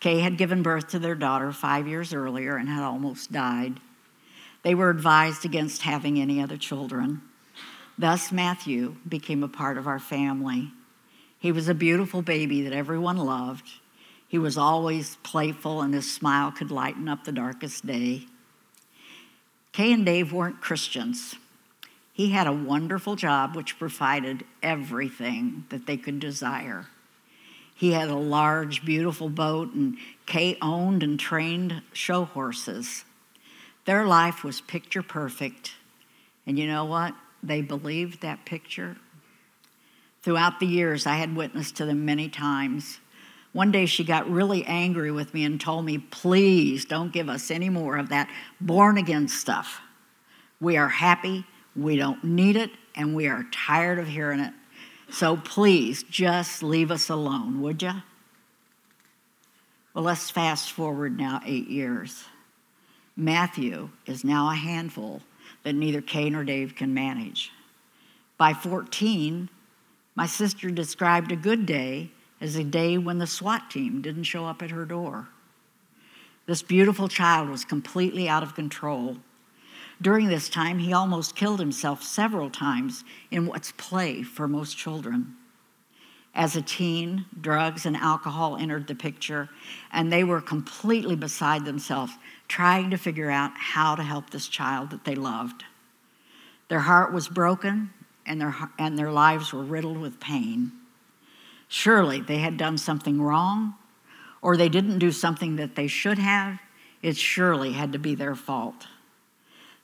Kay 0.00 0.20
had 0.20 0.36
given 0.36 0.62
birth 0.62 0.88
to 0.88 0.98
their 0.98 1.14
daughter 1.14 1.50
five 1.52 1.88
years 1.88 2.12
earlier 2.12 2.56
and 2.56 2.68
had 2.68 2.82
almost 2.82 3.32
died. 3.32 3.80
They 4.62 4.74
were 4.74 4.90
advised 4.90 5.46
against 5.46 5.82
having 5.82 6.20
any 6.20 6.42
other 6.42 6.58
children. 6.58 7.22
Thus, 7.98 8.32
Matthew 8.32 8.96
became 9.08 9.42
a 9.42 9.48
part 9.48 9.78
of 9.78 9.86
our 9.86 9.98
family. 9.98 10.72
He 11.38 11.52
was 11.52 11.68
a 11.68 11.74
beautiful 11.74 12.20
baby 12.20 12.62
that 12.62 12.72
everyone 12.74 13.16
loved. 13.16 13.68
He 14.28 14.38
was 14.38 14.58
always 14.58 15.16
playful, 15.22 15.80
and 15.80 15.92
his 15.92 16.10
smile 16.10 16.52
could 16.52 16.70
lighten 16.70 17.08
up 17.08 17.24
the 17.24 17.32
darkest 17.32 17.86
day. 17.86 18.26
Kay 19.72 19.92
and 19.92 20.04
Dave 20.04 20.32
weren't 20.32 20.60
Christians. 20.60 21.36
He 22.12 22.30
had 22.30 22.46
a 22.46 22.52
wonderful 22.52 23.16
job 23.16 23.56
which 23.56 23.78
provided 23.78 24.44
everything 24.62 25.64
that 25.70 25.86
they 25.86 25.96
could 25.96 26.20
desire. 26.20 26.86
He 27.74 27.92
had 27.92 28.10
a 28.10 28.14
large, 28.14 28.84
beautiful 28.84 29.30
boat, 29.30 29.72
and 29.72 29.96
Kay 30.26 30.58
owned 30.60 31.02
and 31.02 31.18
trained 31.18 31.82
show 31.92 32.26
horses. 32.26 33.04
Their 33.86 34.06
life 34.06 34.44
was 34.44 34.60
picture 34.60 35.02
perfect. 35.02 35.72
And 36.46 36.58
you 36.58 36.66
know 36.66 36.84
what? 36.84 37.14
They 37.42 37.62
believed 37.62 38.20
that 38.20 38.44
picture. 38.44 38.96
Throughout 40.22 40.60
the 40.60 40.66
years, 40.66 41.06
I 41.06 41.16
had 41.16 41.34
witnessed 41.34 41.76
to 41.76 41.86
them 41.86 42.04
many 42.04 42.28
times. 42.28 43.00
One 43.52 43.72
day 43.72 43.86
she 43.86 44.04
got 44.04 44.30
really 44.30 44.64
angry 44.66 45.10
with 45.10 45.32
me 45.32 45.44
and 45.44 45.60
told 45.60 45.84
me, 45.84 45.98
please 45.98 46.84
don't 46.84 47.12
give 47.12 47.28
us 47.28 47.50
any 47.50 47.70
more 47.70 47.96
of 47.96 48.10
that 48.10 48.28
born 48.60 48.98
again 48.98 49.26
stuff. 49.26 49.80
We 50.60 50.76
are 50.76 50.88
happy, 50.88 51.46
we 51.76 51.96
don't 51.96 52.22
need 52.24 52.56
it, 52.56 52.70
and 52.94 53.14
we 53.14 53.26
are 53.26 53.46
tired 53.52 53.98
of 53.98 54.08
hearing 54.08 54.40
it. 54.40 54.52
So 55.10 55.36
please 55.36 56.02
just 56.04 56.62
leave 56.62 56.90
us 56.90 57.08
alone, 57.08 57.60
would 57.62 57.82
you? 57.82 57.92
Well, 59.94 60.04
let's 60.04 60.30
fast 60.30 60.72
forward 60.72 61.18
now 61.18 61.40
eight 61.44 61.68
years. 61.68 62.24
Matthew 63.16 63.90
is 64.06 64.24
now 64.24 64.50
a 64.50 64.54
handful 64.54 65.22
that 65.64 65.74
neither 65.74 66.00
Kay 66.00 66.30
nor 66.30 66.44
Dave 66.44 66.74
can 66.76 66.94
manage. 66.94 67.50
By 68.38 68.54
14, 68.54 69.48
my 70.14 70.26
sister 70.26 70.70
described 70.70 71.32
a 71.32 71.36
good 71.36 71.66
day 71.66 72.10
as 72.40 72.56
a 72.56 72.64
day 72.64 72.96
when 72.96 73.18
the 73.18 73.26
SWAT 73.26 73.70
team 73.70 74.00
didn't 74.00 74.24
show 74.24 74.46
up 74.46 74.62
at 74.62 74.70
her 74.70 74.84
door. 74.84 75.28
This 76.46 76.62
beautiful 76.62 77.08
child 77.08 77.48
was 77.48 77.64
completely 77.64 78.28
out 78.28 78.42
of 78.42 78.54
control. 78.54 79.18
During 80.02 80.28
this 80.28 80.48
time, 80.48 80.78
he 80.78 80.92
almost 80.92 81.36
killed 81.36 81.60
himself 81.60 82.02
several 82.02 82.48
times 82.48 83.04
in 83.30 83.46
what's 83.46 83.72
play 83.72 84.22
for 84.22 84.48
most 84.48 84.76
children. 84.76 85.36
As 86.34 86.56
a 86.56 86.62
teen, 86.62 87.26
drugs 87.38 87.84
and 87.84 87.96
alcohol 87.96 88.56
entered 88.56 88.86
the 88.86 88.94
picture, 88.94 89.50
and 89.92 90.10
they 90.10 90.24
were 90.24 90.40
completely 90.40 91.16
beside 91.16 91.64
themselves, 91.64 92.12
trying 92.48 92.90
to 92.90 92.96
figure 92.96 93.30
out 93.30 93.52
how 93.56 93.94
to 93.94 94.02
help 94.02 94.30
this 94.30 94.48
child 94.48 94.90
that 94.90 95.04
they 95.04 95.16
loved. 95.16 95.64
Their 96.68 96.80
heart 96.80 97.12
was 97.12 97.28
broken, 97.28 97.90
and 98.24 98.40
their, 98.40 98.54
and 98.78 98.96
their 98.96 99.10
lives 99.10 99.52
were 99.52 99.64
riddled 99.64 99.98
with 99.98 100.20
pain. 100.20 100.72
Surely 101.68 102.20
they 102.20 102.38
had 102.38 102.56
done 102.56 102.78
something 102.78 103.20
wrong, 103.20 103.74
or 104.40 104.56
they 104.56 104.68
didn't 104.68 104.98
do 104.98 105.12
something 105.12 105.56
that 105.56 105.74
they 105.74 105.88
should 105.88 106.18
have. 106.18 106.58
It 107.02 107.16
surely 107.16 107.72
had 107.72 107.92
to 107.92 107.98
be 107.98 108.14
their 108.14 108.36
fault. 108.36 108.86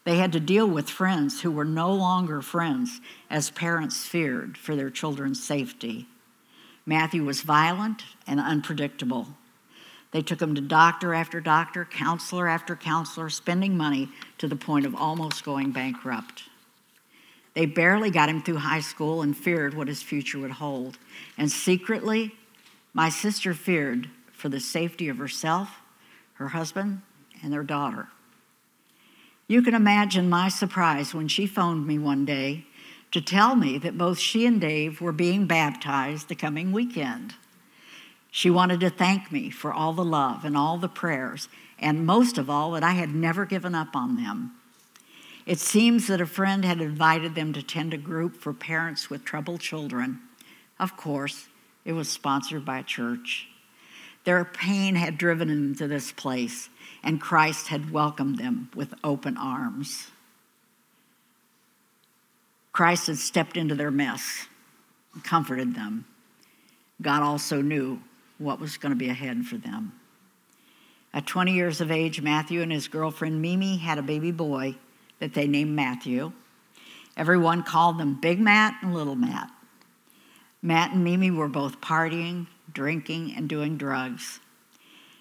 They 0.06 0.18
had 0.18 0.32
to 0.34 0.40
deal 0.40 0.68
with 0.68 0.88
friends 0.88 1.40
who 1.40 1.50
were 1.50 1.64
no 1.64 1.92
longer 1.92 2.40
friends, 2.40 3.00
as 3.28 3.50
parents 3.50 4.06
feared 4.06 4.56
for 4.56 4.76
their 4.76 4.88
children's 4.88 5.42
safety. 5.42 6.06
Matthew 6.86 7.24
was 7.24 7.40
violent 7.40 8.04
and 8.24 8.38
unpredictable. 8.38 9.26
They 10.12 10.22
took 10.22 10.40
him 10.40 10.54
to 10.54 10.60
doctor 10.60 11.12
after 11.12 11.40
doctor, 11.40 11.84
counselor 11.84 12.46
after 12.46 12.76
counselor, 12.76 13.28
spending 13.28 13.76
money 13.76 14.08
to 14.38 14.46
the 14.46 14.54
point 14.54 14.86
of 14.86 14.94
almost 14.94 15.44
going 15.44 15.72
bankrupt. 15.72 16.44
They 17.54 17.66
barely 17.66 18.10
got 18.10 18.28
him 18.28 18.42
through 18.42 18.58
high 18.58 18.82
school 18.82 19.22
and 19.22 19.36
feared 19.36 19.74
what 19.74 19.88
his 19.88 20.02
future 20.02 20.38
would 20.38 20.52
hold. 20.52 20.98
And 21.36 21.50
secretly, 21.50 22.32
my 22.94 23.08
sister 23.08 23.54
feared 23.54 24.08
for 24.32 24.48
the 24.48 24.60
safety 24.60 25.08
of 25.08 25.18
herself, 25.18 25.80
her 26.34 26.48
husband, 26.48 27.02
and 27.42 27.52
their 27.52 27.64
daughter. 27.64 28.06
You 29.48 29.62
can 29.62 29.74
imagine 29.74 30.28
my 30.28 30.48
surprise 30.48 31.14
when 31.14 31.28
she 31.28 31.46
phoned 31.46 31.86
me 31.86 31.98
one 31.98 32.24
day 32.24 32.66
to 33.12 33.20
tell 33.20 33.54
me 33.54 33.78
that 33.78 33.96
both 33.96 34.18
she 34.18 34.44
and 34.44 34.60
Dave 34.60 35.00
were 35.00 35.12
being 35.12 35.46
baptized 35.46 36.28
the 36.28 36.34
coming 36.34 36.72
weekend. 36.72 37.34
She 38.30 38.50
wanted 38.50 38.80
to 38.80 38.90
thank 38.90 39.30
me 39.30 39.50
for 39.50 39.72
all 39.72 39.92
the 39.92 40.04
love 40.04 40.44
and 40.44 40.56
all 40.56 40.78
the 40.78 40.88
prayers, 40.88 41.48
and 41.78 42.04
most 42.04 42.38
of 42.38 42.50
all, 42.50 42.72
that 42.72 42.82
I 42.82 42.92
had 42.92 43.14
never 43.14 43.46
given 43.46 43.74
up 43.74 43.94
on 43.94 44.16
them. 44.16 44.52
It 45.46 45.60
seems 45.60 46.08
that 46.08 46.20
a 46.20 46.26
friend 46.26 46.64
had 46.64 46.80
invited 46.80 47.36
them 47.36 47.52
to 47.52 47.60
attend 47.60 47.94
a 47.94 47.98
group 47.98 48.36
for 48.36 48.52
parents 48.52 49.08
with 49.08 49.24
troubled 49.24 49.60
children. 49.60 50.20
Of 50.80 50.96
course, 50.96 51.46
it 51.84 51.92
was 51.92 52.08
sponsored 52.10 52.64
by 52.64 52.80
a 52.80 52.82
church. 52.82 53.48
Their 54.26 54.44
pain 54.44 54.96
had 54.96 55.18
driven 55.18 55.46
them 55.48 55.74
to 55.76 55.86
this 55.86 56.10
place, 56.10 56.68
and 57.04 57.20
Christ 57.20 57.68
had 57.68 57.92
welcomed 57.92 58.38
them 58.38 58.68
with 58.74 58.92
open 59.04 59.36
arms. 59.36 60.08
Christ 62.72 63.06
had 63.06 63.18
stepped 63.18 63.56
into 63.56 63.76
their 63.76 63.92
mess 63.92 64.48
and 65.14 65.22
comforted 65.22 65.76
them. 65.76 66.06
God 67.00 67.22
also 67.22 67.62
knew 67.62 68.02
what 68.38 68.60
was 68.60 68.76
going 68.76 68.90
to 68.90 68.98
be 68.98 69.08
ahead 69.08 69.44
for 69.46 69.58
them. 69.58 69.92
At 71.14 71.26
20 71.26 71.52
years 71.52 71.80
of 71.80 71.92
age, 71.92 72.20
Matthew 72.20 72.62
and 72.62 72.72
his 72.72 72.88
girlfriend 72.88 73.40
Mimi 73.40 73.76
had 73.76 73.96
a 73.96 74.02
baby 74.02 74.32
boy 74.32 74.74
that 75.20 75.34
they 75.34 75.46
named 75.46 75.76
Matthew. 75.76 76.32
Everyone 77.16 77.62
called 77.62 77.96
them 77.96 78.18
Big 78.20 78.40
Matt 78.40 78.74
and 78.82 78.92
Little 78.92 79.14
Matt. 79.14 79.50
Matt 80.62 80.92
and 80.92 81.04
Mimi 81.04 81.30
were 81.30 81.48
both 81.48 81.80
partying, 81.80 82.48
drinking, 82.72 83.34
and 83.36 83.48
doing 83.48 83.76
drugs. 83.76 84.40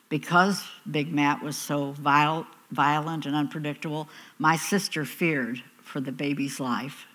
Because 0.10 0.64
Big 0.90 1.12
Matt 1.12 1.44
was 1.44 1.58
so 1.58 1.92
violent 1.92 3.26
and 3.26 3.36
unpredictable, 3.36 4.08
my 4.38 4.56
sister 4.56 5.06
feared 5.06 5.64
for 5.82 6.00
the 6.00 6.12
baby's 6.12 6.60
life. 6.60 7.06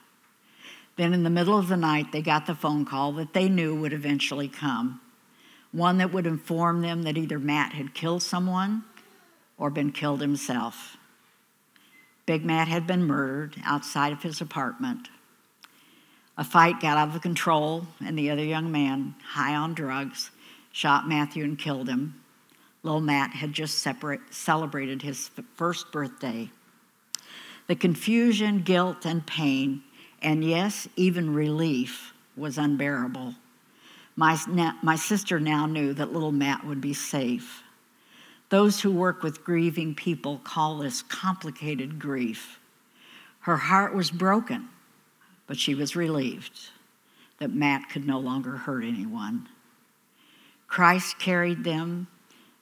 Then, 0.97 1.15
in 1.15 1.23
the 1.23 1.31
middle 1.31 1.59
of 1.59 1.69
the 1.69 1.77
night, 1.77 2.13
they 2.13 2.23
got 2.23 2.47
the 2.47 2.55
phone 2.55 2.85
call 2.85 3.13
that 3.13 3.33
they 3.33 3.49
knew 3.49 3.75
would 3.75 3.93
eventually 3.93 4.49
come 4.49 5.01
one 5.73 5.99
that 5.99 6.13
would 6.13 6.27
inform 6.27 6.83
them 6.83 7.03
that 7.05 7.17
either 7.17 7.39
Matt 7.39 7.73
had 7.73 7.95
killed 7.95 8.23
someone 8.23 8.85
or 9.57 9.71
been 9.71 9.93
killed 9.93 10.21
himself. 10.21 10.97
Big 12.27 12.45
Matt 12.45 12.69
had 12.69 12.87
been 12.87 13.05
murdered 13.05 13.57
outside 13.65 14.13
of 14.13 14.23
his 14.23 14.41
apartment. 14.41 15.09
A 16.41 16.45
fight 16.45 16.81
got 16.81 16.97
out 16.97 17.15
of 17.15 17.21
control, 17.21 17.87
and 18.03 18.19
the 18.19 18.31
other 18.31 18.43
young 18.43 18.73
man, 18.73 19.15
high 19.23 19.55
on 19.55 19.75
drugs, 19.75 20.31
shot 20.73 21.07
Matthew 21.07 21.45
and 21.45 21.59
killed 21.59 21.87
him. 21.87 22.19
Little 22.83 23.03
Matt 23.03 23.33
had 23.33 23.53
just 23.53 23.81
separate, 23.81 24.23
celebrated 24.31 25.03
his 25.03 25.31
first 25.55 25.93
birthday. 25.93 26.49
The 27.67 27.77
confusion, 27.77 28.63
guilt, 28.63 29.05
and 29.05 29.27
pain, 29.27 29.83
and 30.23 30.43
yes, 30.43 30.89
even 30.97 31.35
relief, 31.35 32.15
was 32.39 32.57
unbearable. 32.57 33.35
My, 34.17 34.39
my 34.83 34.97
sister 34.97 35.41
now 35.41 35.67
knew 35.67 35.93
that 35.93 36.15
little 36.15 36.33
Matt 36.33 36.65
would 36.65 36.81
be 36.81 36.95
safe. 36.95 37.63
Those 38.49 38.81
who 38.81 38.91
work 38.91 39.23
with 39.23 39.45
grieving 39.45 39.95
people 39.95 40.41
call 40.43 40.79
this 40.79 41.03
complicated 41.03 41.99
grief. 41.99 42.59
Her 43.41 43.59
heart 43.59 43.95
was 43.95 44.11
broken, 44.11 44.71
but 45.51 45.59
she 45.59 45.75
was 45.75 45.97
relieved 45.97 46.69
that 47.41 47.53
Matt 47.53 47.91
could 47.91 48.07
no 48.07 48.21
longer 48.21 48.53
hurt 48.53 48.85
anyone. 48.85 49.49
Christ 50.69 51.19
carried 51.19 51.65
them, 51.65 52.07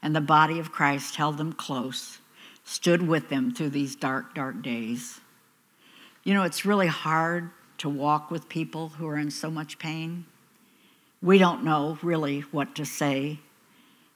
and 0.02 0.16
the 0.16 0.22
body 0.22 0.58
of 0.58 0.72
Christ 0.72 1.16
held 1.16 1.36
them 1.36 1.52
close, 1.52 2.20
stood 2.64 3.06
with 3.06 3.28
them 3.28 3.52
through 3.52 3.68
these 3.68 3.94
dark, 3.94 4.34
dark 4.34 4.62
days. 4.62 5.20
You 6.24 6.32
know, 6.32 6.44
it's 6.44 6.64
really 6.64 6.86
hard 6.86 7.50
to 7.76 7.90
walk 7.90 8.30
with 8.30 8.48
people 8.48 8.88
who 8.88 9.06
are 9.06 9.18
in 9.18 9.30
so 9.30 9.50
much 9.50 9.78
pain. 9.78 10.24
We 11.20 11.36
don't 11.36 11.64
know 11.64 11.98
really 12.00 12.40
what 12.40 12.74
to 12.76 12.86
say, 12.86 13.40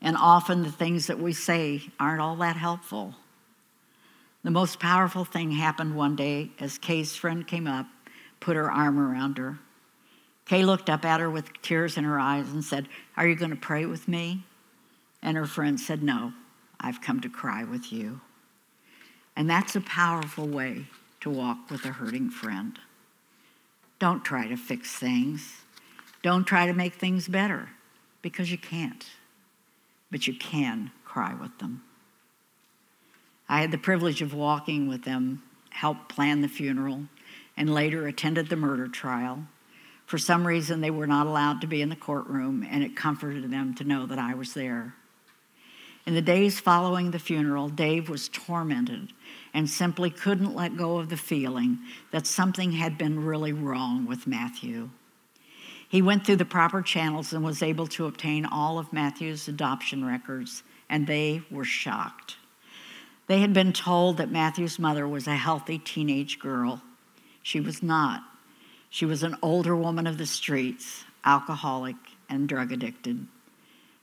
and 0.00 0.16
often 0.16 0.62
the 0.62 0.72
things 0.72 1.08
that 1.08 1.18
we 1.18 1.34
say 1.34 1.82
aren't 2.00 2.22
all 2.22 2.36
that 2.36 2.56
helpful. 2.56 3.16
The 4.42 4.50
most 4.50 4.80
powerful 4.80 5.26
thing 5.26 5.50
happened 5.50 5.94
one 5.94 6.16
day 6.16 6.52
as 6.58 6.78
Kay's 6.78 7.14
friend 7.14 7.46
came 7.46 7.66
up, 7.66 7.86
put 8.42 8.56
her 8.56 8.70
arm 8.70 8.98
around 8.98 9.38
her. 9.38 9.58
Kay 10.44 10.64
looked 10.64 10.90
up 10.90 11.04
at 11.04 11.20
her 11.20 11.30
with 11.30 11.62
tears 11.62 11.96
in 11.96 12.04
her 12.04 12.18
eyes 12.18 12.50
and 12.50 12.64
said, 12.64 12.88
Are 13.16 13.26
you 13.26 13.36
going 13.36 13.52
to 13.52 13.56
pray 13.56 13.86
with 13.86 14.08
me? 14.08 14.44
And 15.22 15.36
her 15.36 15.46
friend 15.46 15.80
said, 15.80 16.02
No, 16.02 16.32
I've 16.80 17.00
come 17.00 17.20
to 17.20 17.28
cry 17.28 17.62
with 17.62 17.92
you. 17.92 18.20
And 19.36 19.48
that's 19.48 19.76
a 19.76 19.80
powerful 19.80 20.46
way 20.46 20.86
to 21.20 21.30
walk 21.30 21.70
with 21.70 21.84
a 21.84 21.92
hurting 21.92 22.30
friend. 22.30 22.78
Don't 24.00 24.24
try 24.24 24.48
to 24.48 24.56
fix 24.56 24.92
things. 24.92 25.60
Don't 26.22 26.44
try 26.44 26.66
to 26.66 26.72
make 26.72 26.94
things 26.94 27.28
better 27.28 27.68
because 28.20 28.50
you 28.50 28.58
can't, 28.58 29.06
but 30.10 30.26
you 30.26 30.34
can 30.34 30.90
cry 31.04 31.34
with 31.34 31.56
them. 31.58 31.84
I 33.48 33.60
had 33.60 33.70
the 33.70 33.78
privilege 33.78 34.22
of 34.22 34.34
walking 34.34 34.88
with 34.88 35.04
them, 35.04 35.42
helped 35.70 36.08
plan 36.08 36.40
the 36.40 36.48
funeral, 36.48 37.04
and 37.56 37.72
later 37.72 38.06
attended 38.06 38.48
the 38.48 38.56
murder 38.56 38.88
trial. 38.88 39.46
For 40.06 40.18
some 40.18 40.46
reason, 40.46 40.80
they 40.80 40.90
were 40.90 41.06
not 41.06 41.26
allowed 41.26 41.60
to 41.60 41.66
be 41.66 41.80
in 41.80 41.88
the 41.88 41.96
courtroom, 41.96 42.66
and 42.68 42.82
it 42.82 42.96
comforted 42.96 43.50
them 43.50 43.74
to 43.76 43.84
know 43.84 44.06
that 44.06 44.18
I 44.18 44.34
was 44.34 44.54
there. 44.54 44.94
In 46.04 46.14
the 46.14 46.22
days 46.22 46.58
following 46.58 47.12
the 47.12 47.18
funeral, 47.18 47.68
Dave 47.68 48.08
was 48.08 48.28
tormented 48.28 49.12
and 49.54 49.70
simply 49.70 50.10
couldn't 50.10 50.54
let 50.54 50.76
go 50.76 50.98
of 50.98 51.08
the 51.08 51.16
feeling 51.16 51.78
that 52.10 52.26
something 52.26 52.72
had 52.72 52.98
been 52.98 53.24
really 53.24 53.52
wrong 53.52 54.06
with 54.06 54.26
Matthew. 54.26 54.90
He 55.88 56.02
went 56.02 56.26
through 56.26 56.36
the 56.36 56.44
proper 56.44 56.82
channels 56.82 57.32
and 57.32 57.44
was 57.44 57.62
able 57.62 57.86
to 57.88 58.06
obtain 58.06 58.44
all 58.44 58.78
of 58.78 58.92
Matthew's 58.92 59.46
adoption 59.46 60.04
records, 60.04 60.62
and 60.88 61.06
they 61.06 61.42
were 61.50 61.64
shocked. 61.64 62.36
They 63.28 63.40
had 63.40 63.52
been 63.52 63.72
told 63.72 64.16
that 64.16 64.30
Matthew's 64.30 64.78
mother 64.78 65.06
was 65.06 65.26
a 65.26 65.36
healthy 65.36 65.78
teenage 65.78 66.38
girl. 66.38 66.82
She 67.42 67.60
was 67.60 67.82
not. 67.82 68.22
She 68.90 69.04
was 69.04 69.22
an 69.22 69.36
older 69.42 69.74
woman 69.74 70.06
of 70.06 70.18
the 70.18 70.26
streets, 70.26 71.04
alcoholic 71.24 71.96
and 72.28 72.48
drug 72.48 72.72
addicted. 72.72 73.26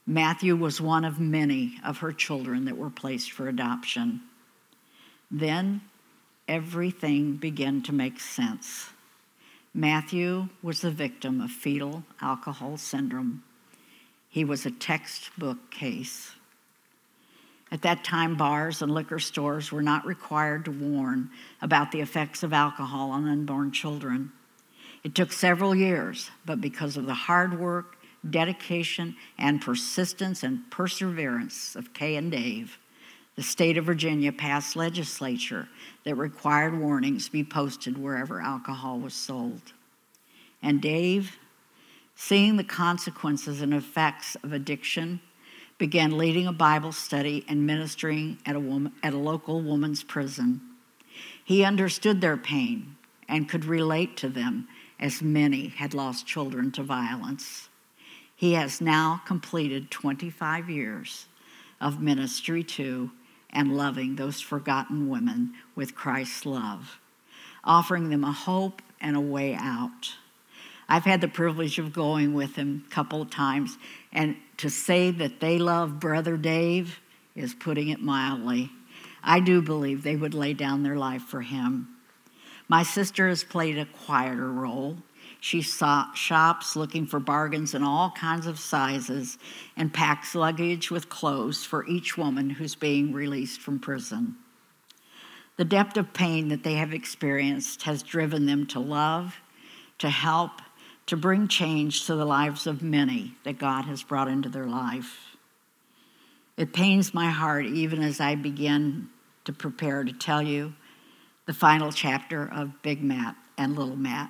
Matthew 0.06 0.56
was 0.56 0.82
one 0.82 1.06
of 1.06 1.20
many 1.20 1.78
of 1.86 2.00
her 2.00 2.12
children 2.12 2.66
that 2.66 2.78
were 2.78 2.90
placed 2.90 3.32
for 3.32 3.48
adoption. 3.48 4.22
Then 5.30 5.82
everything 6.48 7.36
began 7.36 7.84
to 7.84 7.94
make 7.94 8.20
sense. 8.20 8.90
Matthew 9.74 10.50
was 10.64 10.82
the 10.82 10.90
victim 10.90 11.40
of 11.40 11.52
fetal 11.52 12.04
alcohol 12.22 12.78
syndrome. 12.78 13.44
He 14.28 14.44
was 14.44 14.66
a 14.66 14.72
textbook 14.72 15.70
case. 15.70 16.34
At 17.72 17.84
that 17.84 18.04
time, 18.04 18.36
bars 18.36 18.82
and 18.82 18.92
liquor 18.92 19.20
stores 19.20 19.72
were 19.72 19.82
not 19.82 20.06
required 20.06 20.66
to 20.66 20.72
warn 20.72 21.30
about 21.62 21.92
the 21.92 22.02
effects 22.02 22.42
of 22.42 22.52
alcohol 22.52 23.12
on 23.12 23.28
unborn 23.28 23.72
children. 23.72 24.32
It 25.04 25.14
took 25.14 25.32
several 25.32 25.76
years, 25.76 26.32
but 26.46 26.62
because 26.62 26.98
of 26.98 27.06
the 27.06 27.14
hard 27.14 27.60
work, 27.60 27.98
dedication, 28.28 29.16
and 29.38 29.62
persistence 29.62 30.44
and 30.44 30.70
perseverance 30.72 31.76
of 31.76 31.94
Kay 31.94 32.16
and 32.16 32.32
Dave, 32.32 32.78
the 33.36 33.44
state 33.44 33.78
of 33.78 33.86
Virginia 33.86 34.34
passed 34.34 34.76
legislature 34.76 35.70
that 36.04 36.16
required 36.16 36.78
warnings 36.78 37.30
be 37.30 37.44
posted 37.44 37.98
wherever 37.98 38.42
alcohol 38.42 39.00
was 39.00 39.14
sold. 39.14 39.72
And 40.62 40.82
Dave, 40.82 41.38
seeing 42.16 42.58
the 42.58 42.66
consequences 42.66 43.62
and 43.62 43.74
effects 43.74 44.36
of 44.44 44.52
addiction, 44.52 45.22
began 45.80 46.18
leading 46.18 46.46
a 46.46 46.54
Bible 46.54 46.92
study 46.92 47.44
and 47.48 47.66
ministering 47.66 48.38
at 48.46 48.56
a, 48.56 48.60
woman, 48.60 48.92
at 49.02 49.14
a 49.14 49.18
local 49.18 49.62
woman's 49.62 50.04
prison. 50.04 50.62
He 51.44 51.64
understood 51.64 52.22
their 52.22 52.38
pain 52.38 52.98
and 53.28 53.50
could 53.50 53.66
relate 53.66 54.16
to 54.18 54.30
them 54.30 54.68
as 55.00 55.22
many 55.22 55.70
had 55.70 55.94
lost 55.96 56.28
children 56.28 56.72
to 56.74 56.84
violence. 56.84 57.70
He 58.36 58.54
has 58.54 58.82
now 58.82 59.22
completed 59.26 59.90
25 59.90 60.70
years 60.70 61.28
of 61.82 62.02
ministry 62.02 62.64
to 62.64 63.12
and 63.50 63.76
loving 63.76 64.16
those 64.16 64.42
forgotten 64.42 65.10
women 65.10 65.54
with 65.76 65.96
Christ's 65.96 66.46
love, 66.46 67.00
offering 67.64 68.10
them 68.10 68.24
a 68.24 68.32
hope 68.32 68.82
and 69.02 69.16
a 69.16 69.22
way 69.22 69.56
out. 69.56 70.16
I've 70.88 71.06
had 71.06 71.22
the 71.22 71.28
privilege 71.28 71.80
of 71.80 71.94
going 71.94 72.34
with 72.34 72.56
him 72.56 72.84
a 72.88 72.90
couple 72.90 73.22
of 73.22 73.30
times, 73.30 73.78
and 74.12 74.36
to 74.58 74.70
say 74.70 75.12
that 75.12 75.40
they 75.40 75.58
love 75.58 76.00
Brother 76.00 76.38
Dave 76.38 77.00
is 77.36 77.54
putting 77.54 77.90
it 77.90 78.02
mildly. 78.02 78.72
I 79.24 79.40
do 79.40 79.62
believe 79.62 80.04
they 80.04 80.16
would 80.16 80.34
lay 80.34 80.54
down 80.54 80.84
their 80.84 80.98
life 80.98 81.24
for 81.24 81.42
him. 81.42 81.90
My 82.68 82.84
sister 82.84 83.28
has 83.28 83.44
played 83.44 83.78
a 83.78 83.86
quieter 83.86 84.52
role. 84.52 84.98
She 85.40 85.62
shops 85.62 86.76
looking 86.76 87.06
for 87.06 87.20
bargains 87.20 87.74
in 87.74 87.84
all 87.84 88.12
kinds 88.12 88.46
of 88.46 88.60
sizes 88.60 89.38
and 89.78 89.94
packs 89.94 90.36
luggage 90.36 90.92
with 90.92 91.10
clothes 91.10 91.64
for 91.64 91.86
each 91.88 92.18
woman 92.18 92.50
who's 92.50 92.76
being 92.76 93.14
released 93.14 93.62
from 93.62 93.80
prison. 93.80 94.36
The 95.58 95.66
depth 95.66 95.98
of 95.98 96.14
pain 96.14 96.50
that 96.50 96.64
they 96.64 96.76
have 96.76 96.94
experienced 96.94 97.84
has 97.84 98.04
driven 98.04 98.46
them 98.46 98.66
to 98.68 98.80
love, 98.80 99.36
to 100.00 100.10
help, 100.10 100.62
to 101.10 101.18
bring 101.18 101.48
change 101.48 102.06
to 102.06 102.14
the 102.14 102.24
lives 102.24 102.68
of 102.68 102.84
many 102.84 103.34
that 103.44 103.58
God 103.58 103.86
has 103.86 104.04
brought 104.04 104.28
into 104.28 104.48
their 104.48 104.68
life. 104.68 105.36
It 106.56 106.72
pains 106.72 107.16
my 107.16 107.32
heart 107.32 107.66
even 107.66 108.04
as 108.04 108.20
I 108.20 108.36
begin 108.36 109.10
to 109.46 109.52
prepare 109.52 110.04
to 110.04 110.14
tell 110.14 110.44
you 110.44 110.74
the 111.48 111.54
final 111.54 111.92
chapter 111.92 112.48
of 112.48 112.84
Big 112.84 113.02
Matt 113.02 113.36
and 113.58 113.76
Little 113.76 113.96
Matt. 113.96 114.30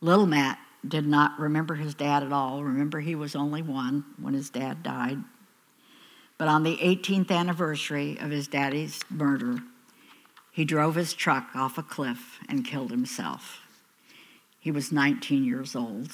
Little 0.00 0.26
Matt 0.26 0.60
did 0.86 1.08
not 1.08 1.40
remember 1.40 1.74
his 1.74 1.92
dad 1.92 2.22
at 2.22 2.32
all. 2.32 2.62
Remember, 2.62 3.00
he 3.00 3.16
was 3.16 3.34
only 3.34 3.60
one 3.60 4.04
when 4.20 4.34
his 4.34 4.50
dad 4.50 4.84
died. 4.84 5.18
But 6.36 6.46
on 6.46 6.62
the 6.62 6.76
18th 6.76 7.32
anniversary 7.32 8.16
of 8.20 8.30
his 8.30 8.46
daddy's 8.46 9.00
murder, 9.10 9.58
he 10.52 10.64
drove 10.64 10.94
his 10.94 11.14
truck 11.14 11.48
off 11.56 11.78
a 11.78 11.82
cliff 11.82 12.38
and 12.48 12.64
killed 12.64 12.92
himself. 12.92 13.62
He 14.68 14.72
was 14.72 14.92
19 14.92 15.46
years 15.46 15.74
old. 15.74 16.10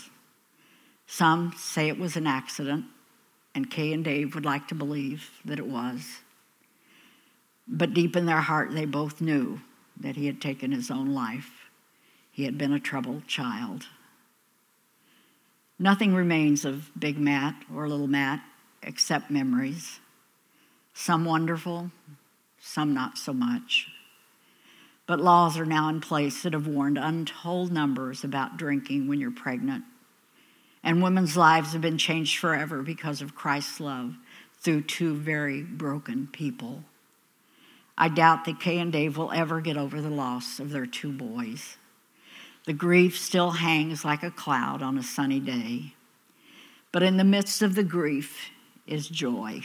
Some 1.08 1.52
say 1.56 1.88
it 1.88 1.98
was 1.98 2.14
an 2.14 2.28
accident, 2.28 2.84
and 3.52 3.68
Kay 3.68 3.92
and 3.92 4.04
Dave 4.04 4.36
would 4.36 4.44
like 4.44 4.68
to 4.68 4.76
believe 4.76 5.28
that 5.44 5.58
it 5.58 5.66
was. 5.66 6.18
But 7.66 7.94
deep 7.94 8.14
in 8.14 8.26
their 8.26 8.42
heart, 8.42 8.70
they 8.70 8.84
both 8.84 9.20
knew 9.20 9.60
that 9.98 10.14
he 10.14 10.26
had 10.26 10.40
taken 10.40 10.70
his 10.70 10.88
own 10.88 11.12
life. 11.12 11.68
He 12.30 12.44
had 12.44 12.56
been 12.56 12.72
a 12.72 12.78
troubled 12.78 13.26
child. 13.26 13.88
Nothing 15.76 16.14
remains 16.14 16.64
of 16.64 16.92
Big 16.96 17.18
Matt 17.18 17.56
or 17.74 17.88
Little 17.88 18.06
Matt 18.06 18.40
except 18.84 19.32
memories. 19.32 19.98
Some 20.92 21.24
wonderful, 21.24 21.90
some 22.60 22.94
not 22.94 23.18
so 23.18 23.32
much. 23.32 23.88
But 25.06 25.20
laws 25.20 25.58
are 25.58 25.66
now 25.66 25.88
in 25.88 26.00
place 26.00 26.42
that 26.42 26.54
have 26.54 26.66
warned 26.66 26.98
untold 26.98 27.70
numbers 27.70 28.24
about 28.24 28.56
drinking 28.56 29.06
when 29.06 29.20
you're 29.20 29.30
pregnant. 29.30 29.84
And 30.82 31.02
women's 31.02 31.36
lives 31.36 31.72
have 31.72 31.82
been 31.82 31.98
changed 31.98 32.38
forever 32.38 32.82
because 32.82 33.20
of 33.20 33.34
Christ's 33.34 33.80
love 33.80 34.16
through 34.60 34.82
two 34.82 35.14
very 35.14 35.62
broken 35.62 36.28
people. 36.32 36.84
I 37.96 38.08
doubt 38.08 38.44
that 38.44 38.60
Kay 38.60 38.78
and 38.78 38.92
Dave 38.92 39.16
will 39.16 39.30
ever 39.32 39.60
get 39.60 39.76
over 39.76 40.00
the 40.00 40.10
loss 40.10 40.58
of 40.58 40.70
their 40.70 40.86
two 40.86 41.12
boys. 41.12 41.76
The 42.64 42.72
grief 42.72 43.18
still 43.18 43.52
hangs 43.52 44.04
like 44.04 44.22
a 44.22 44.30
cloud 44.30 44.82
on 44.82 44.96
a 44.96 45.02
sunny 45.02 45.38
day. 45.38 45.94
But 46.92 47.02
in 47.02 47.18
the 47.18 47.24
midst 47.24 47.60
of 47.60 47.74
the 47.74 47.84
grief 47.84 48.50
is 48.86 49.08
joy. 49.08 49.60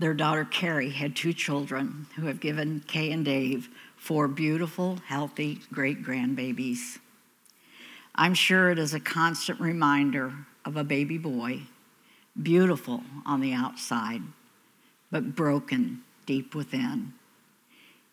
Their 0.00 0.14
daughter 0.14 0.46
Carrie 0.46 0.88
had 0.88 1.14
two 1.14 1.34
children 1.34 2.06
who 2.16 2.24
have 2.24 2.40
given 2.40 2.82
Kay 2.86 3.12
and 3.12 3.22
Dave 3.22 3.68
four 3.98 4.28
beautiful, 4.28 4.96
healthy 5.06 5.60
great 5.74 6.02
grandbabies. 6.02 6.98
I'm 8.14 8.32
sure 8.32 8.70
it 8.70 8.78
is 8.78 8.94
a 8.94 9.00
constant 9.00 9.60
reminder 9.60 10.32
of 10.64 10.78
a 10.78 10.84
baby 10.84 11.18
boy, 11.18 11.64
beautiful 12.42 13.02
on 13.26 13.42
the 13.42 13.52
outside, 13.52 14.22
but 15.10 15.36
broken 15.36 16.00
deep 16.24 16.54
within. 16.54 17.12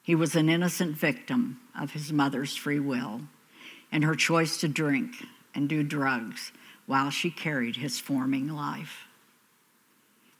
He 0.04 0.14
was 0.14 0.36
an 0.36 0.50
innocent 0.50 0.98
victim 0.98 1.62
of 1.74 1.92
his 1.92 2.12
mother's 2.12 2.58
free 2.58 2.82
will 2.82 3.22
and 3.94 4.04
her 4.04 4.16
choice 4.16 4.58
to 4.58 4.68
drink 4.68 5.24
and 5.56 5.70
do 5.70 5.84
drugs 5.84 6.52
while 6.86 7.12
she 7.12 7.32
carried 7.32 7.78
his 7.78 7.98
forming 7.98 8.50
life. 8.50 9.07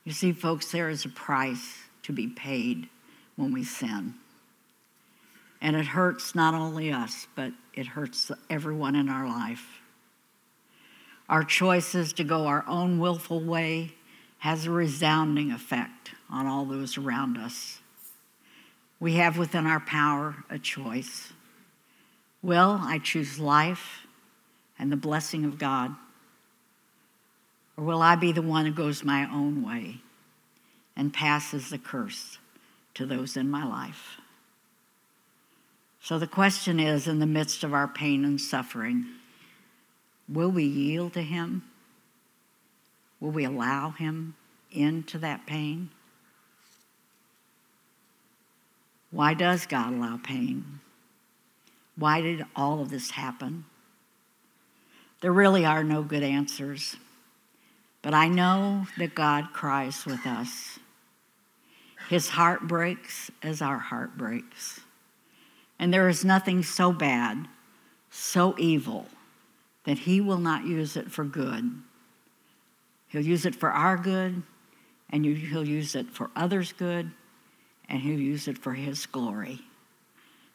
You 0.08 0.14
see, 0.14 0.32
folks, 0.32 0.72
there 0.72 0.88
is 0.88 1.04
a 1.04 1.10
price 1.10 1.80
to 2.04 2.14
be 2.14 2.28
paid 2.28 2.88
when 3.36 3.52
we 3.52 3.66
sin. 3.66 4.14
And 5.60 5.76
it 5.76 5.86
hurts 5.86 6.34
not 6.34 6.54
only 6.54 6.94
us, 6.94 7.28
but 7.36 7.52
it 7.74 7.88
hurts 7.88 8.32
everyone 8.50 8.96
in 8.96 9.10
our 9.10 9.28
life. 9.28 9.82
Our 11.28 11.44
choices 11.44 12.14
to 12.14 12.24
go 12.24 12.48
our 12.48 12.64
own 12.70 13.00
willful 13.00 13.42
way 13.42 13.96
has 14.38 14.66
a 14.66 14.72
resounding 14.72 15.52
effect 15.52 16.12
on 16.30 16.46
all 16.48 16.64
those 16.64 16.98
around 16.98 17.38
us. 17.38 17.80
We 19.02 19.16
have 19.16 19.38
within 19.38 19.68
our 19.68 19.82
power 19.82 20.38
a 20.50 20.58
choice. 20.58 21.34
Will 22.42 22.80
I 22.82 23.00
choose 23.00 23.40
life 23.40 24.08
and 24.80 24.90
the 24.90 24.96
blessing 24.96 25.44
of 25.44 25.60
God? 25.60 25.94
Or 27.78 27.84
will 27.84 28.02
I 28.02 28.16
be 28.16 28.32
the 28.32 28.42
one 28.42 28.66
who 28.66 28.72
goes 28.72 29.04
my 29.04 29.30
own 29.32 29.64
way 29.64 30.02
and 30.96 31.14
passes 31.14 31.70
the 31.70 31.78
curse 31.78 32.40
to 32.96 33.06
those 33.06 33.38
in 33.38 33.50
my 33.50 33.66
life? 33.66 34.20
So 36.02 36.18
the 36.18 36.28
question 36.28 36.80
is 36.80 37.08
in 37.08 37.20
the 37.20 37.26
midst 37.26 37.64
of 37.64 37.74
our 37.74 37.88
pain 37.88 38.26
and 38.26 38.42
suffering, 38.42 39.06
will 40.28 40.50
we 40.50 40.64
yield 40.64 41.14
to 41.14 41.22
Him? 41.22 41.64
Will 43.20 43.32
we 43.32 43.44
allow 43.44 43.92
Him 43.92 44.36
into 44.72 45.18
that 45.20 45.46
pain? 45.46 45.90
Why 49.12 49.34
does 49.34 49.66
God 49.66 49.94
allow 49.94 50.18
pain? 50.18 50.80
Why 51.96 52.22
did 52.22 52.46
all 52.56 52.82
of 52.82 52.90
this 52.90 53.12
happen? 53.12 53.66
There 55.22 55.32
really 55.32 55.66
are 55.66 55.84
no 55.84 56.04
good 56.04 56.24
answers. 56.24 56.96
But 58.08 58.14
I 58.14 58.30
know 58.30 58.88
that 58.98 59.16
God 59.16 59.52
cries 59.52 60.06
with 60.06 60.26
us. 60.26 60.80
His 62.08 62.30
heart 62.30 62.66
breaks 62.66 63.30
as 63.44 63.62
our 63.62 63.80
heart 63.80 64.18
breaks. 64.18 64.80
And 65.78 65.94
there 65.94 66.08
is 66.08 66.24
nothing 66.24 66.64
so 66.64 66.94
bad, 66.94 67.50
so 68.10 68.56
evil, 68.58 69.08
that 69.84 69.98
He 69.98 70.22
will 70.22 70.38
not 70.38 70.64
use 70.64 70.96
it 70.96 71.12
for 71.12 71.26
good. 71.26 71.70
He'll 73.10 73.26
use 73.26 73.46
it 73.46 73.56
for 73.56 73.72
our 73.72 73.98
good, 73.98 74.42
and 75.10 75.26
He'll 75.26 75.68
use 75.68 75.94
it 75.94 76.10
for 76.10 76.32
others' 76.34 76.72
good, 76.72 77.12
and 77.90 78.00
He'll 78.00 78.22
use 78.22 78.48
it 78.48 78.58
for 78.58 78.76
His 78.76 79.06
glory. 79.06 79.60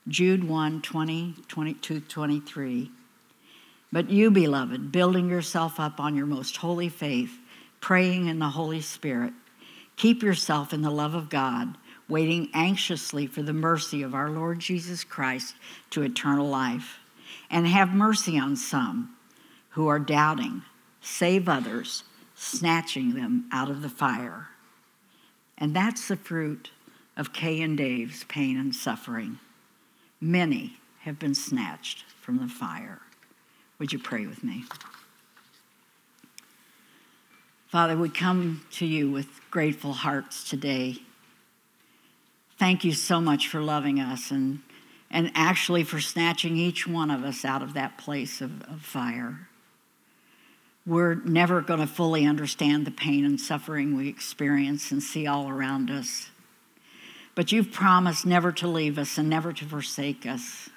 Jude 0.09 0.45
1 0.45 0.81
20, 0.81 1.35
22, 1.49 2.01
23. 2.01 2.91
But 3.93 4.09
you, 4.09 4.31
beloved, 4.31 4.91
building 4.91 5.29
yourself 5.29 5.79
up 5.79 6.01
on 6.01 6.17
your 6.17 6.25
most 6.25 6.57
holy 6.57 6.89
faith, 6.89 7.39
praying 7.83 8.29
in 8.29 8.39
the 8.39 8.49
Holy 8.49 8.81
Spirit. 8.81 9.35
Keep 9.97 10.23
yourself 10.23 10.73
in 10.73 10.81
the 10.81 10.91
love 10.91 11.15
of 11.15 11.29
God, 11.29 11.77
waiting 12.09 12.49
anxiously 12.55 13.27
for 13.27 13.43
the 13.43 13.53
mercy 13.53 14.03
of 14.03 14.15
our 14.15 14.31
Lord 14.31 14.61
Jesus 14.61 15.05
Christ 15.05 15.55
to 15.91 16.03
eternal 16.03 16.49
life. 16.49 17.01
And 17.51 17.67
have 17.67 17.93
mercy 17.93 18.39
on 18.39 18.57
some 18.57 19.15
who 19.71 19.89
are 19.89 19.99
doubting, 19.99 20.63
save 21.03 21.49
others, 21.49 22.05
snatching 22.35 23.15
them 23.15 23.47
out 23.53 23.69
of 23.69 23.83
the 23.83 23.89
fire. 23.91 24.49
And 25.59 25.75
that's 25.75 26.09
the 26.09 26.17
fruit 26.17 26.71
of 27.17 27.33
Kay 27.33 27.61
and 27.61 27.77
Dave's 27.77 28.25
pain 28.25 28.59
and 28.59 28.75
suffering. 28.75 29.39
Many 30.21 30.79
have 31.01 31.19
been 31.19 31.35
snatched 31.35 32.05
from 32.21 32.39
the 32.39 32.49
fire. 32.49 33.01
Would 33.79 33.93
you 33.93 33.99
pray 33.99 34.27
with 34.27 34.45
me? 34.45 34.65
Father, 37.73 37.97
we 37.97 38.11
come 38.11 38.61
to 38.73 38.85
you 38.85 39.11
with 39.11 39.27
grateful 39.51 39.95
hearts 39.95 40.47
today. 40.47 40.97
Thank 42.59 42.85
you 42.85 42.93
so 42.93 43.19
much 43.19 43.49
for 43.49 43.63
loving 43.63 43.99
us 43.99 44.31
and, 44.31 44.59
and 45.11 45.33
actually 45.35 45.83
for 45.83 45.99
snatching 45.99 46.59
each 46.59 46.87
one 46.87 47.11
of 47.11 47.25
us 47.25 47.47
out 47.47 47.63
of 47.63 47.73
that 47.73 47.97
place 47.97 48.43
of, 48.43 48.61
of 48.65 48.83
fire. 48.83 49.49
we're 50.85 51.15
never 51.15 51.63
going 51.63 51.81
to 51.81 51.87
fully 51.87 52.27
understand 52.27 52.87
the 52.87 52.91
pain 52.91 53.25
and 53.25 53.41
suffering 53.41 53.97
we 53.97 54.07
experience 54.07 54.93
and 54.93 55.03
see 55.03 55.27
all 55.27 55.49
around 55.49 55.91
us. 55.91 56.29
But 57.35 57.53
you've 57.53 57.73
promised 57.73 58.27
never 58.27 58.53
to 58.53 58.69
leave 58.69 58.99
us 58.99 59.17
and 59.17 59.31
never 59.31 59.51
to 59.51 59.65
forsake 59.65 60.27
us. 60.27 60.69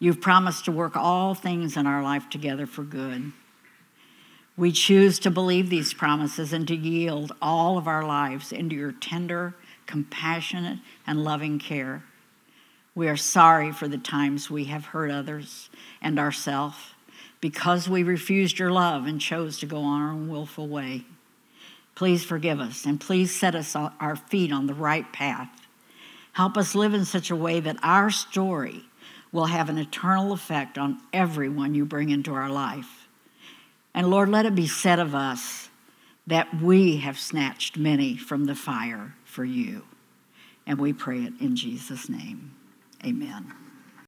You've 0.00 0.20
promised 0.20 0.64
to 0.64 0.72
work 0.72 0.96
all 0.96 1.36
things 1.36 1.76
in 1.76 1.86
our 1.86 2.02
life 2.02 2.28
together 2.28 2.66
for 2.66 2.82
good. 2.82 3.30
We 4.56 4.70
choose 4.70 5.18
to 5.20 5.30
believe 5.30 5.68
these 5.68 5.92
promises 5.92 6.52
and 6.52 6.66
to 6.68 6.76
yield 6.76 7.32
all 7.42 7.76
of 7.76 7.88
our 7.88 8.04
lives 8.04 8.52
into 8.52 8.76
your 8.76 8.92
tender, 8.92 9.54
compassionate, 9.86 10.78
and 11.06 11.24
loving 11.24 11.58
care. 11.58 12.04
We 12.94 13.08
are 13.08 13.16
sorry 13.16 13.72
for 13.72 13.88
the 13.88 13.98
times 13.98 14.50
we 14.50 14.66
have 14.66 14.86
hurt 14.86 15.10
others 15.10 15.70
and 16.00 16.20
ourselves 16.20 16.76
because 17.40 17.88
we 17.88 18.04
refused 18.04 18.58
your 18.58 18.70
love 18.70 19.06
and 19.06 19.20
chose 19.20 19.58
to 19.58 19.66
go 19.66 19.78
on 19.78 20.00
our 20.00 20.12
own 20.12 20.28
willful 20.28 20.68
way. 20.68 21.04
Please 21.96 22.24
forgive 22.24 22.60
us 22.60 22.86
and 22.86 23.00
please 23.00 23.34
set 23.34 23.56
us 23.56 23.74
our 23.74 24.16
feet 24.16 24.52
on 24.52 24.66
the 24.66 24.74
right 24.74 25.12
path. 25.12 25.50
Help 26.34 26.56
us 26.56 26.76
live 26.76 26.94
in 26.94 27.04
such 27.04 27.30
a 27.30 27.36
way 27.36 27.58
that 27.58 27.76
our 27.82 28.10
story 28.10 28.84
will 29.32 29.46
have 29.46 29.68
an 29.68 29.78
eternal 29.78 30.32
effect 30.32 30.78
on 30.78 31.00
everyone 31.12 31.74
you 31.74 31.84
bring 31.84 32.10
into 32.10 32.32
our 32.32 32.48
life. 32.48 33.03
And 33.94 34.10
Lord, 34.10 34.28
let 34.28 34.46
it 34.46 34.54
be 34.54 34.66
said 34.66 34.98
of 34.98 35.14
us 35.14 35.70
that 36.26 36.60
we 36.60 36.98
have 36.98 37.18
snatched 37.18 37.76
many 37.76 38.16
from 38.16 38.46
the 38.46 38.54
fire 38.54 39.14
for 39.24 39.44
you. 39.44 39.84
And 40.66 40.78
we 40.78 40.92
pray 40.92 41.20
it 41.20 41.34
in 41.40 41.54
Jesus' 41.54 42.08
name. 42.08 42.54
Amen. 43.04 43.52